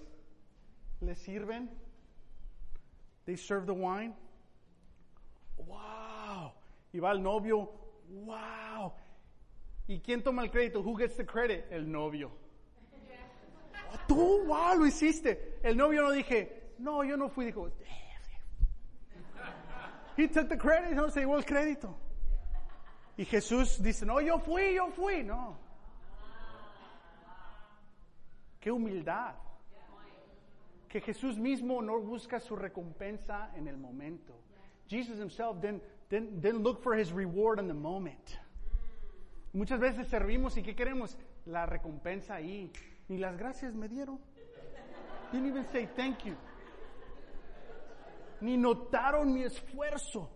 Le 1.01 1.15
sirven. 1.15 1.69
They 3.27 3.37
serve 3.37 3.67
the 3.67 3.75
wine. 3.75 4.15
Wow. 5.57 6.53
Y 6.93 6.99
va 6.99 7.13
el 7.13 7.23
novio. 7.23 7.71
Wow. 8.09 8.93
¿Y 9.89 10.01
quién 10.01 10.23
toma 10.23 10.43
el 10.43 10.51
crédito? 10.51 10.83
Who 10.83 10.95
gets 10.97 11.17
the 11.17 11.25
credit? 11.25 11.65
El 11.71 11.91
novio. 11.91 12.31
Oh, 13.93 13.99
tú, 14.07 14.45
wow, 14.47 14.77
lo 14.79 14.87
hiciste. 14.87 15.59
El 15.63 15.77
novio 15.77 16.03
no 16.03 16.11
dije, 16.13 16.75
no, 16.79 17.03
yo 17.03 17.17
no 17.17 17.29
fui. 17.29 17.47
Dijo, 17.47 17.71
he 20.17 20.29
took 20.29 20.49
the 20.49 20.57
credit, 20.57 20.93
no 20.93 21.09
se 21.09 21.21
llevó 21.21 21.37
el 21.37 21.45
crédito. 21.45 21.97
Y 23.17 23.25
Jesús 23.25 23.83
dice, 23.83 24.07
no, 24.07 24.21
yo 24.21 24.39
fui, 24.39 24.75
yo 24.75 24.91
fui. 24.91 25.23
No. 25.23 25.57
Qué 28.61 28.71
humildad. 28.71 29.35
Que 30.90 31.00
Jesús 31.00 31.38
mismo 31.38 31.81
no 31.81 32.00
busca 32.00 32.40
su 32.40 32.57
recompensa 32.57 33.53
en 33.55 33.68
el 33.68 33.76
momento. 33.76 34.35
Jesus 34.88 35.20
himself 35.20 35.61
didn't, 35.61 35.85
didn't, 36.11 36.40
didn't 36.40 36.64
look 36.64 36.83
for 36.83 36.98
his 36.98 37.12
reward 37.12 37.61
in 37.61 37.68
the 37.68 37.74
moment. 37.74 38.37
Muchas 39.53 39.79
veces 39.79 40.09
servimos 40.09 40.57
y 40.57 40.62
¿qué 40.64 40.74
queremos? 40.74 41.16
La 41.46 41.64
recompensa 41.64 42.35
ahí. 42.35 42.72
Ni 43.09 43.18
las 43.18 43.38
gracias 43.38 43.72
me 43.72 43.88
dieron. 43.88 44.18
Didn't 45.31 45.46
even 45.46 45.64
say 45.66 45.88
thank 45.94 46.24
you. 46.24 46.35
Ni 48.40 48.57
notaron 48.57 49.33
mi 49.33 49.44
esfuerzo. 49.44 50.29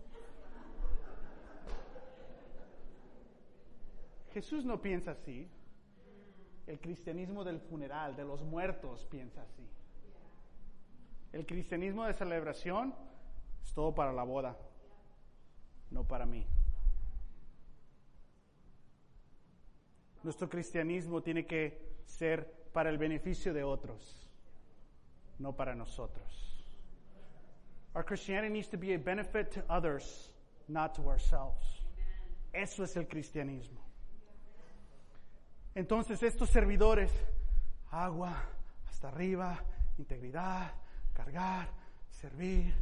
Jesús 4.31 4.63
no 4.63 4.81
piensa 4.81 5.11
así. 5.11 5.49
El 6.65 6.79
cristianismo 6.79 7.43
del 7.43 7.59
funeral, 7.59 8.15
de 8.15 8.23
los 8.23 8.41
muertos, 8.41 9.05
piensa 9.05 9.41
así. 9.41 9.69
El 11.35 11.45
cristianismo 11.45 12.05
de 12.05 12.13
celebración 12.13 12.95
es 13.61 13.73
todo 13.73 13.93
para 13.93 14.13
la 14.13 14.23
boda, 14.23 14.55
no 15.91 16.05
para 16.05 16.25
mí. 16.25 16.47
Nuestro 20.23 20.47
cristianismo 20.47 21.21
tiene 21.21 21.45
que 21.45 21.97
ser 22.05 22.69
para 22.71 22.89
el 22.89 22.97
beneficio 22.97 23.53
de 23.53 23.65
otros, 23.65 24.29
no 25.37 25.53
para 25.53 25.75
nosotros. 25.75 26.65
Our 27.93 28.05
Christianity 28.05 28.53
needs 28.53 28.69
to 28.69 28.77
be 28.77 28.93
a 28.93 28.97
benefit 28.97 29.51
to 29.55 29.63
others, 29.67 30.33
not 30.69 30.95
to 30.95 31.01
ourselves. 31.09 31.85
Eso 32.53 32.85
es 32.85 32.95
el 32.95 33.09
cristianismo. 33.09 33.81
Entonces 35.75 36.23
estos 36.23 36.49
servidores, 36.49 37.11
agua 37.91 38.41
hasta 38.87 39.09
arriba, 39.09 39.61
integridad, 39.97 40.84
cargar, 41.15 41.69
servir. 42.11 42.75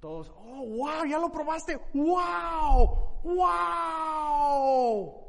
Todos, 0.00 0.30
oh, 0.36 0.66
wow, 0.66 1.04
ya 1.06 1.18
lo 1.18 1.30
probaste, 1.30 1.78
wow, 1.94 3.20
wow 3.22 5.22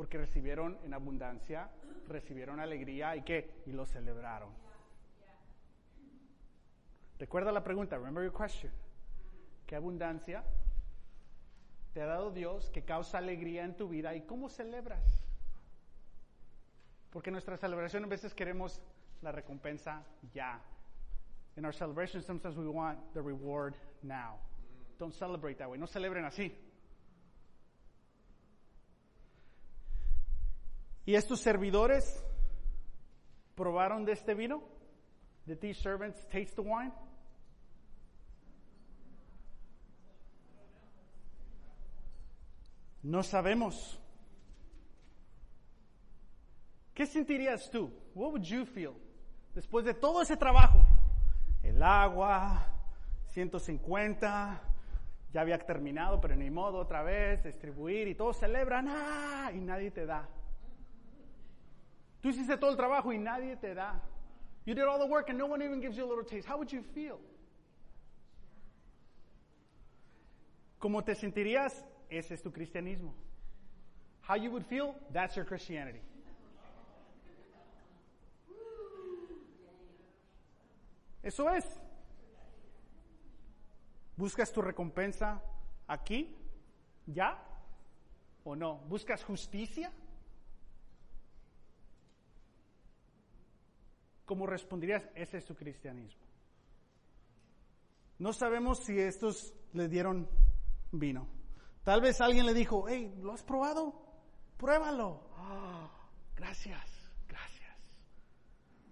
porque 0.00 0.16
recibieron 0.16 0.78
en 0.82 0.94
abundancia, 0.94 1.68
recibieron 2.08 2.58
alegría 2.58 3.16
y 3.16 3.22
qué, 3.22 3.62
y 3.66 3.72
lo 3.72 3.84
celebraron. 3.84 4.48
Recuerda 7.18 7.52
la 7.52 7.62
pregunta, 7.62 7.98
remember 7.98 8.24
your 8.24 8.32
question. 8.32 8.72
¿Qué 9.66 9.76
abundancia 9.76 10.42
te 11.92 12.00
ha 12.00 12.06
dado 12.06 12.30
Dios 12.30 12.70
que 12.70 12.82
causa 12.82 13.18
alegría 13.18 13.62
en 13.62 13.76
tu 13.76 13.90
vida 13.90 14.14
y 14.14 14.22
cómo 14.22 14.48
celebras? 14.48 15.22
Porque 17.10 17.30
nuestra 17.30 17.58
celebración 17.58 18.04
a 18.04 18.06
veces 18.06 18.32
queremos 18.32 18.80
la 19.22 19.32
recompensa 19.32 20.02
ya. 20.34 20.58
In 21.56 21.64
our 21.64 21.72
celebration 21.72 22.22
sometimes 22.22 22.56
we 22.56 22.68
want 22.68 22.98
the 23.14 23.22
reward 23.22 23.74
now. 24.02 24.38
Don't 24.98 25.14
celebrate 25.14 25.58
that 25.58 25.70
way. 25.70 25.78
No 25.78 25.86
celebren 25.86 26.24
así. 26.24 26.52
Y 31.06 31.14
estos 31.14 31.40
servidores 31.40 32.04
probaron 33.56 34.04
de 34.04 34.12
este 34.12 34.34
vino. 34.34 34.62
Did 35.46 35.60
these 35.60 35.78
servants 35.78 36.24
taste 36.30 36.54
the 36.54 36.62
wine? 36.62 36.92
No 43.02 43.22
sabemos. 43.22 43.98
¿Qué 46.94 47.06
sentirías 47.06 47.70
tú? 47.70 47.90
What 48.14 48.32
would 48.32 48.44
you 48.44 48.66
feel? 48.66 48.94
Después 49.54 49.84
de 49.84 49.94
todo 49.94 50.22
ese 50.22 50.36
trabajo, 50.36 50.84
el 51.62 51.82
agua, 51.82 52.66
150, 53.26 54.60
ya 55.32 55.40
había 55.40 55.58
terminado, 55.58 56.20
pero 56.20 56.36
ni 56.36 56.50
modo 56.50 56.78
otra 56.78 57.02
vez, 57.02 57.42
distribuir 57.42 58.08
y 58.08 58.14
todos 58.14 58.36
celebran, 58.36 58.86
¡ah! 58.88 59.50
Y 59.54 59.60
nadie 59.60 59.90
te 59.90 60.06
da. 60.06 60.28
Tú 62.20 62.28
hiciste 62.28 62.56
todo 62.56 62.70
el 62.70 62.76
trabajo 62.76 63.12
y 63.12 63.18
nadie 63.18 63.56
te 63.56 63.74
da. 63.74 64.00
You 64.66 64.74
did 64.74 64.84
all 64.84 64.98
the 64.98 65.06
work 65.06 65.30
and 65.30 65.38
no 65.38 65.46
one 65.46 65.64
even 65.64 65.80
gives 65.80 65.96
you 65.96 66.04
a 66.04 66.08
little 66.08 66.24
taste. 66.24 66.46
How 66.46 66.56
would 66.56 66.70
you 66.70 66.82
feel? 66.82 67.18
¿Cómo 70.78 71.02
te 71.04 71.14
sentirías? 71.14 71.84
Ese 72.08 72.34
es 72.34 72.42
tu 72.42 72.50
cristianismo. 72.50 73.14
How 74.22 74.36
you 74.36 74.50
would 74.50 74.64
feel? 74.66 74.94
That's 75.12 75.34
your 75.36 75.44
Christianity. 75.44 76.00
Eso 81.22 81.48
es. 81.50 81.64
¿Buscas 84.16 84.52
tu 84.52 84.62
recompensa 84.62 85.42
aquí? 85.86 86.36
¿Ya? 87.06 87.42
¿O 88.44 88.54
no? 88.56 88.78
¿Buscas 88.88 89.24
justicia? 89.24 89.92
¿Cómo 94.24 94.46
responderías? 94.46 95.08
Ese 95.14 95.38
es 95.38 95.44
tu 95.44 95.54
cristianismo. 95.54 96.22
No 98.18 98.32
sabemos 98.32 98.78
si 98.84 98.98
estos 98.98 99.54
le 99.72 99.88
dieron 99.88 100.28
vino. 100.92 101.26
Tal 101.82 102.00
vez 102.00 102.20
alguien 102.20 102.46
le 102.46 102.54
dijo, 102.54 102.86
hey, 102.88 103.12
¿lo 103.22 103.32
has 103.32 103.42
probado? 103.42 103.94
Pruébalo. 104.58 105.30
Ah, 105.36 105.90
gracias, 106.36 107.10
gracias. 107.26 107.76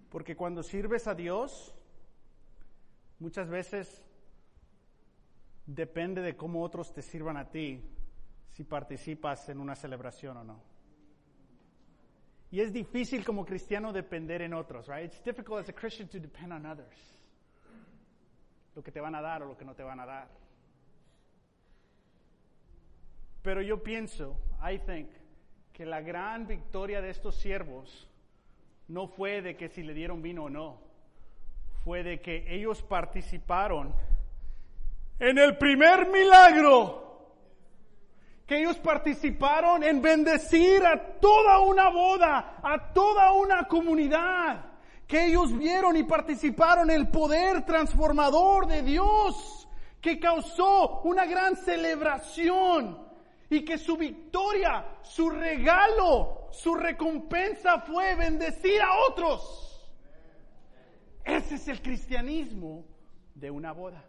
Porque 0.09 0.35
cuando 0.35 0.63
sirves 0.63 1.07
a 1.07 1.13
Dios, 1.13 1.75
muchas 3.19 3.49
veces 3.49 4.05
depende 5.65 6.21
de 6.21 6.35
cómo 6.35 6.63
otros 6.63 6.93
te 6.93 7.01
sirvan 7.01 7.37
a 7.37 7.49
ti, 7.49 7.83
si 8.49 8.63
participas 8.63 9.47
en 9.49 9.59
una 9.59 9.75
celebración 9.75 10.37
o 10.37 10.43
no. 10.43 10.61
Y 12.51 12.61
es 12.61 12.73
difícil 12.73 13.23
como 13.23 13.45
cristiano 13.45 13.93
depender 13.93 14.41
en 14.41 14.53
otros, 14.53 14.87
right? 14.87 15.05
It's 15.05 15.23
difficult 15.23 15.59
as 15.59 15.69
a 15.69 15.73
Christian 15.73 16.07
to 16.09 16.19
depend 16.19 16.51
on 16.51 16.65
others. 16.65 16.97
Lo 18.75 18.81
que 18.81 18.91
te 18.91 18.99
van 18.99 19.13
a 19.13 19.21
dar 19.21 19.43
o 19.43 19.47
lo 19.47 19.57
que 19.57 19.65
no 19.65 19.75
te 19.75 19.83
van 19.83 19.99
a 19.99 20.05
dar. 20.05 20.27
Pero 23.43 23.61
yo 23.61 23.83
pienso, 23.83 24.35
I 24.61 24.79
think, 24.79 25.09
que 25.71 25.85
la 25.85 26.01
gran 26.01 26.47
victoria 26.47 27.01
de 27.01 27.09
estos 27.11 27.35
siervos 27.35 28.09
no 28.87 29.07
fue 29.07 29.41
de 29.41 29.55
que 29.55 29.69
si 29.69 29.83
le 29.83 29.93
dieron 29.93 30.21
vino 30.21 30.45
o 30.45 30.49
no, 30.49 30.88
fue 31.89 32.03
de 32.03 32.21
que 32.21 32.45
ellos 32.47 32.83
participaron 32.83 33.91
en 35.17 35.39
el 35.39 35.57
primer 35.57 36.07
milagro 36.07 37.33
que 38.45 38.59
ellos 38.59 38.77
participaron 38.77 39.83
en 39.83 39.99
bendecir 39.99 40.85
a 40.85 41.17
toda 41.19 41.61
una 41.61 41.89
boda, 41.89 42.59
a 42.61 42.93
toda 42.93 43.31
una 43.31 43.63
comunidad, 43.63 44.65
que 45.07 45.25
ellos 45.25 45.51
vieron 45.57 45.97
y 45.97 46.03
participaron 46.03 46.91
en 46.91 46.95
el 46.95 47.07
poder 47.07 47.65
transformador 47.65 48.67
de 48.67 48.83
Dios, 48.83 49.67
que 49.99 50.19
causó 50.19 51.01
una 51.05 51.25
gran 51.25 51.55
celebración 51.55 52.99
y 53.49 53.65
que 53.65 53.79
su 53.79 53.97
victoria, 53.97 54.85
su 55.01 55.27
regalo, 55.31 56.49
su 56.51 56.75
recompensa 56.75 57.79
fue 57.79 58.13
bendecir 58.13 58.79
a 58.79 58.93
otros. 59.09 59.68
Ese 61.29 61.55
es 61.55 61.67
el 61.67 61.81
cristianismo 61.81 62.85
de 63.35 63.51
una 63.51 63.71
boda. 63.71 64.03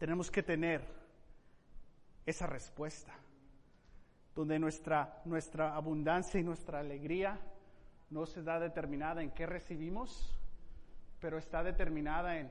tenemos 0.00 0.30
que 0.30 0.42
tener 0.42 0.80
esa 2.24 2.46
respuesta, 2.46 3.12
donde 4.34 4.58
nuestra, 4.58 5.20
nuestra 5.26 5.76
abundancia 5.76 6.40
y 6.40 6.42
nuestra 6.42 6.80
alegría 6.80 7.38
no 8.08 8.24
se 8.24 8.42
da 8.42 8.58
determinada 8.58 9.22
en 9.22 9.30
qué 9.30 9.44
recibimos, 9.44 10.34
pero 11.20 11.36
está 11.36 11.62
determinada 11.62 12.38
en 12.38 12.50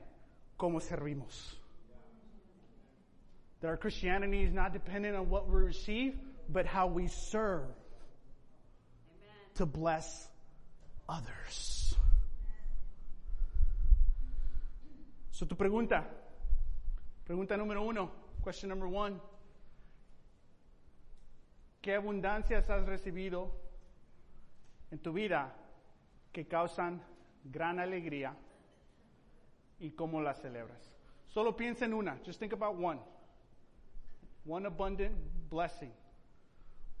cómo 0.56 0.78
servimos. 0.78 1.60
That 3.58 3.70
our 3.70 3.78
Christianity 3.78 4.44
is 4.44 4.52
not 4.52 4.72
dependent 4.72 5.16
on 5.16 5.28
what 5.28 5.48
we 5.48 5.60
receive, 5.60 6.14
but 6.48 6.66
how 6.66 6.86
we 6.86 7.08
serve 7.08 7.66
to 9.54 9.66
bless 9.66 10.29
others. 11.10 11.96
So 15.30 15.46
tu 15.46 15.56
pregunta, 15.56 16.06
Pregunta 17.30 17.56
número 17.56 17.84
uno, 17.84 18.10
question 18.42 18.70
number 18.70 18.88
one. 18.88 19.16
¿Qué 21.80 21.94
abundancias 21.94 22.68
has 22.68 22.84
recibido 22.86 23.52
en 24.90 24.98
tu 24.98 25.12
vida 25.12 25.54
que 26.32 26.48
causan 26.48 27.00
gran 27.44 27.78
alegría 27.78 28.34
y 29.78 29.92
cómo 29.92 30.20
las 30.20 30.40
celebras? 30.40 30.92
Solo 31.28 31.56
piensa 31.56 31.84
en 31.84 31.94
una. 31.94 32.18
Just 32.26 32.40
think 32.40 32.52
about 32.52 32.76
one. 32.76 32.98
One 34.44 34.66
abundant 34.66 35.16
blessing. 35.48 35.92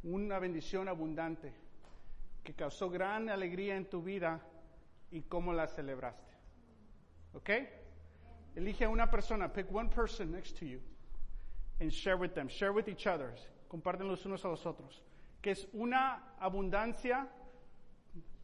Una 0.04 0.38
bendición 0.38 0.86
abundante 0.86 1.52
que 2.42 2.54
causó 2.54 2.90
gran 2.90 3.28
alegría 3.28 3.76
en 3.76 3.86
tu 3.88 4.02
vida 4.02 4.40
y 5.10 5.22
cómo 5.22 5.52
la 5.52 5.66
celebraste. 5.66 6.32
¿Ok? 7.34 7.50
Elige 8.56 8.84
a 8.84 8.88
una 8.88 9.10
persona, 9.10 9.52
pick 9.52 9.72
one 9.72 9.88
person 9.88 10.32
next 10.32 10.58
to 10.58 10.64
you 10.64 10.80
and 11.80 11.90
share 11.90 12.16
with 12.16 12.32
them, 12.32 12.48
share 12.48 12.72
with 12.72 12.88
each 12.88 13.06
other, 13.06 13.34
comparten 13.68 14.08
los 14.08 14.24
unos 14.26 14.44
a 14.44 14.48
los 14.48 14.66
otros, 14.66 15.02
que 15.40 15.52
es 15.52 15.68
una 15.72 16.34
abundancia 16.38 17.28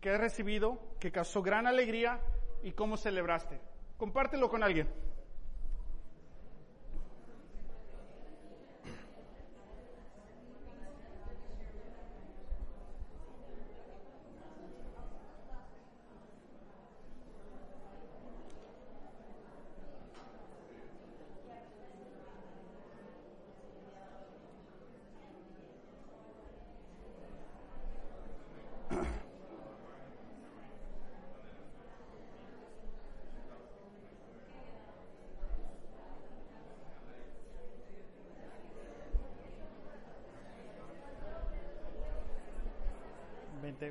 que 0.00 0.10
has 0.10 0.20
recibido, 0.20 0.78
que 1.00 1.10
causó 1.10 1.42
gran 1.42 1.66
alegría 1.66 2.20
y 2.62 2.72
cómo 2.72 2.96
celebraste. 2.96 3.60
Compártelo 3.96 4.48
con 4.48 4.62
alguien. 4.62 4.88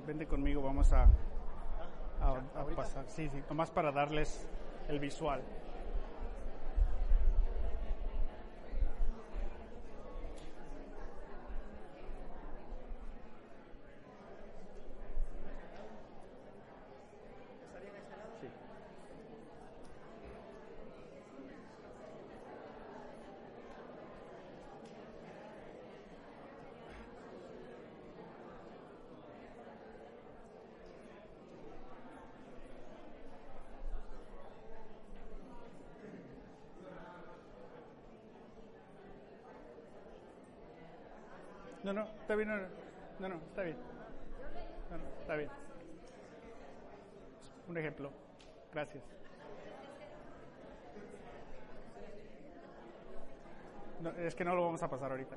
Vente, 0.06 0.28
conmigo, 0.28 0.62
vamos 0.62 0.94
a, 0.94 1.04
a, 2.22 2.66
pasar. 2.76 3.06
Sí, 3.08 3.30
sí, 3.30 3.42
nomás 3.50 3.72
para 3.72 3.92
darles 3.92 4.48
el 4.88 5.00
visual. 5.00 5.42
No, 41.86 41.94
no, 41.94 42.02
está 42.02 42.34
bien, 42.34 42.50
no, 42.50 42.56
no, 43.20 43.30
no, 43.30 43.36
está 43.36 43.62
bien. 43.62 43.78
No, 44.90 44.98
no, 44.98 45.04
está 45.22 45.36
bien. 45.36 45.50
Un 47.68 47.78
ejemplo. 47.78 48.12
Gracias. 48.74 49.04
Es 54.18 54.36
que 54.36 54.46
no 54.46 54.56
lo 54.56 54.64
vamos 54.66 54.84
a 54.84 54.90
pasar 54.90 55.12
ahorita. 55.12 55.36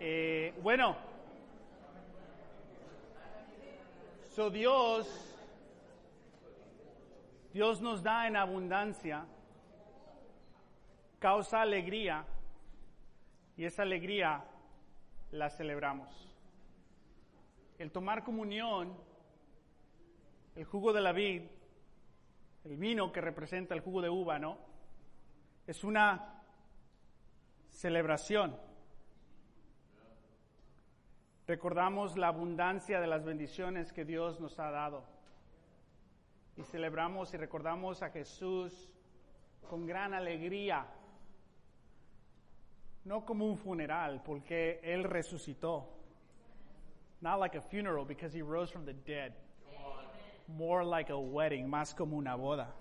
Eh, 0.00 0.54
bueno. 0.62 0.96
So 4.34 4.50
Dios, 4.50 5.06
Dios 7.52 7.80
nos 7.80 8.02
da 8.02 8.28
en 8.28 8.36
abundancia, 8.36 9.26
causa 11.18 11.62
alegría, 11.62 12.24
y 13.56 13.64
esa 13.64 13.82
alegría 13.82 14.44
la 15.32 15.50
celebramos. 15.50 16.08
El 17.78 17.90
tomar 17.90 18.22
comunión, 18.22 18.96
el 20.54 20.64
jugo 20.64 20.92
de 20.92 21.00
la 21.00 21.12
vid, 21.12 21.42
el 22.64 22.76
vino 22.76 23.10
que 23.10 23.20
representa 23.20 23.74
el 23.74 23.80
jugo 23.80 24.02
de 24.02 24.10
uva, 24.10 24.38
¿no? 24.38 24.58
Es 25.66 25.82
una 25.82 26.37
celebración. 27.78 28.56
Recordamos 31.46 32.16
la 32.16 32.26
abundancia 32.26 33.00
de 33.00 33.06
las 33.06 33.24
bendiciones 33.24 33.92
que 33.92 34.04
Dios 34.04 34.40
nos 34.40 34.58
ha 34.58 34.72
dado. 34.72 35.04
Y 36.56 36.64
celebramos 36.64 37.32
y 37.34 37.36
recordamos 37.36 38.02
a 38.02 38.10
Jesús 38.10 38.90
con 39.70 39.86
gran 39.86 40.12
alegría 40.12 40.88
no 43.04 43.24
como 43.24 43.46
un 43.46 43.56
funeral, 43.56 44.22
porque 44.24 44.80
Él 44.82 45.04
resucitó. 45.04 45.88
Not 47.20 47.38
like 47.38 47.56
a 47.56 47.62
funeral 47.62 48.04
because 48.04 48.36
He 48.36 48.42
rose 48.42 48.72
from 48.72 48.84
the 48.84 48.92
dead. 48.92 49.32
More 50.48 50.84
like 50.84 51.12
a 51.12 51.16
wedding, 51.16 51.70
más 51.70 51.94
como 51.94 52.16
una 52.16 52.34
boda. 52.34 52.74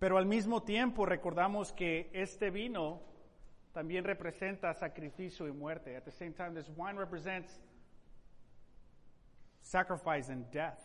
Pero 0.00 0.16
al 0.16 0.24
mismo 0.24 0.62
tiempo 0.62 1.04
recordamos 1.04 1.74
que 1.74 2.10
este 2.14 2.50
vino 2.50 3.02
también 3.72 4.02
representa 4.02 4.72
sacrificio 4.72 5.46
y 5.46 5.52
muerte. 5.52 5.94
At 5.94 6.04
the 6.04 6.10
same 6.10 6.32
time, 6.32 6.54
this 6.54 6.70
wine 6.74 6.98
represents 6.98 7.60
sacrifice 9.60 10.32
and 10.32 10.50
death. 10.50 10.80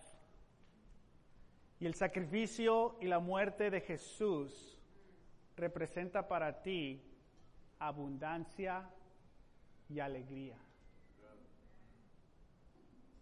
Y 1.80 1.86
el 1.86 1.93
sacrificio 1.93 2.97
y 2.99 3.07
la 3.07 3.20
muerte 3.20 3.70
de 3.70 3.80
Jesús 3.80 4.82
representa 5.55 6.28
para 6.28 6.61
ti 6.61 7.01
abundancia 7.80 8.84
y 9.88 10.01
alegría. 10.01 10.57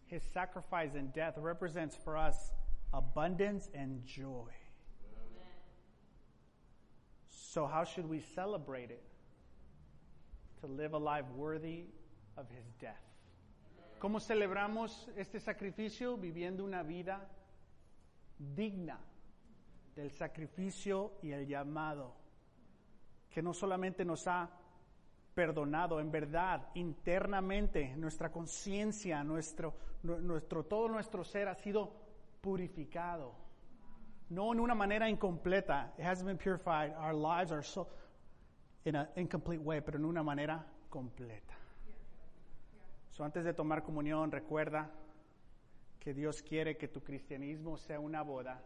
His 0.07 0.23
sacrifice 0.23 0.95
and 0.95 1.13
death 1.13 1.37
represents 1.37 1.95
for 1.95 2.17
us 2.17 2.51
abundance 2.91 3.69
and 3.75 4.03
joy. 4.07 4.62
So, 7.53 7.67
how 7.67 7.83
should 7.83 8.09
we 8.09 8.19
celebrate 8.33 8.89
it? 8.89 9.03
To 10.61 10.67
live 10.67 10.95
a 10.95 10.97
life 10.97 11.25
worthy 11.35 11.85
of 12.35 12.49
his 12.49 12.65
death. 12.79 12.97
¿Cómo 13.99 14.19
celebramos 14.19 15.07
este 15.15 15.39
sacrificio? 15.39 16.17
Viviendo 16.17 16.63
una 16.63 16.81
vida 16.81 17.29
digna 18.39 18.97
del 19.95 20.09
sacrificio 20.09 21.11
y 21.21 21.31
el 21.31 21.45
llamado 21.45 22.15
que 23.29 23.43
no 23.43 23.53
solamente 23.53 24.03
nos 24.03 24.27
ha 24.27 24.49
perdonado, 25.35 25.99
en 25.99 26.09
verdad, 26.09 26.69
internamente, 26.73 27.95
nuestra 27.97 28.31
conciencia, 28.31 29.23
nuestro, 29.23 29.75
nuestro, 30.01 30.63
todo 30.63 30.87
nuestro 30.87 31.23
ser 31.23 31.47
ha 31.49 31.55
sido 31.55 31.93
purificado. 32.41 33.42
No 34.29 34.51
en 34.51 34.59
una 34.59 34.75
manera 34.75 35.09
incompleta. 35.09 35.91
It 35.97 36.03
hasn't 36.03 36.27
been 36.27 36.37
purified. 36.37 36.93
Our 36.97 37.13
lives 37.13 37.51
are 37.51 37.63
so 37.63 37.87
in 38.85 38.95
an 38.95 39.07
incomplete 39.15 39.61
way, 39.61 39.81
pero 39.81 39.97
en 39.97 40.05
una 40.05 40.23
manera 40.23 40.63
completa. 40.89 41.53
So, 43.11 43.23
antes 43.23 43.43
de 43.43 43.53
tomar 43.53 43.83
comunión, 43.83 44.31
recuerda 44.31 44.89
que 45.99 46.13
Dios 46.13 46.41
quiere 46.41 46.77
que 46.77 46.87
tu 46.87 47.01
cristianismo 47.01 47.77
sea 47.77 47.99
una 47.99 48.23
boda, 48.23 48.59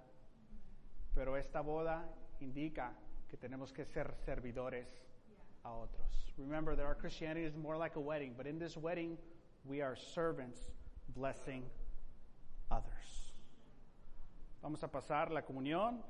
pero 1.14 1.36
esta 1.36 1.62
boda 1.62 2.06
indica 2.40 2.94
que 3.30 3.38
tenemos 3.38 3.74
que 3.74 3.86
ser 3.86 4.16
servidores 4.26 4.88
a 5.64 5.72
otros. 5.72 6.34
Remember 6.38 6.76
that 6.76 6.86
our 6.86 6.96
Christianity 6.96 7.46
is 7.46 7.56
more 7.56 7.78
like 7.78 7.96
a 7.96 8.00
wedding, 8.00 8.34
but 8.38 8.48
in 8.48 8.58
this 8.58 8.78
wedding, 8.78 9.18
we 9.66 9.82
are 9.82 9.96
servants 9.96 10.62
blessing 11.14 11.64
others. 12.72 13.27
Vamos 14.68 14.84
a 14.84 14.92
pasar 14.92 15.32
la 15.32 15.44
comunión 15.44 16.04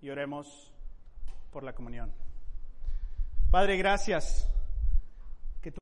y 0.00 0.10
oremos 0.10 0.72
por 1.52 1.62
la 1.62 1.72
comunión. 1.72 2.12
Padre, 3.48 3.76
gracias 3.76 4.50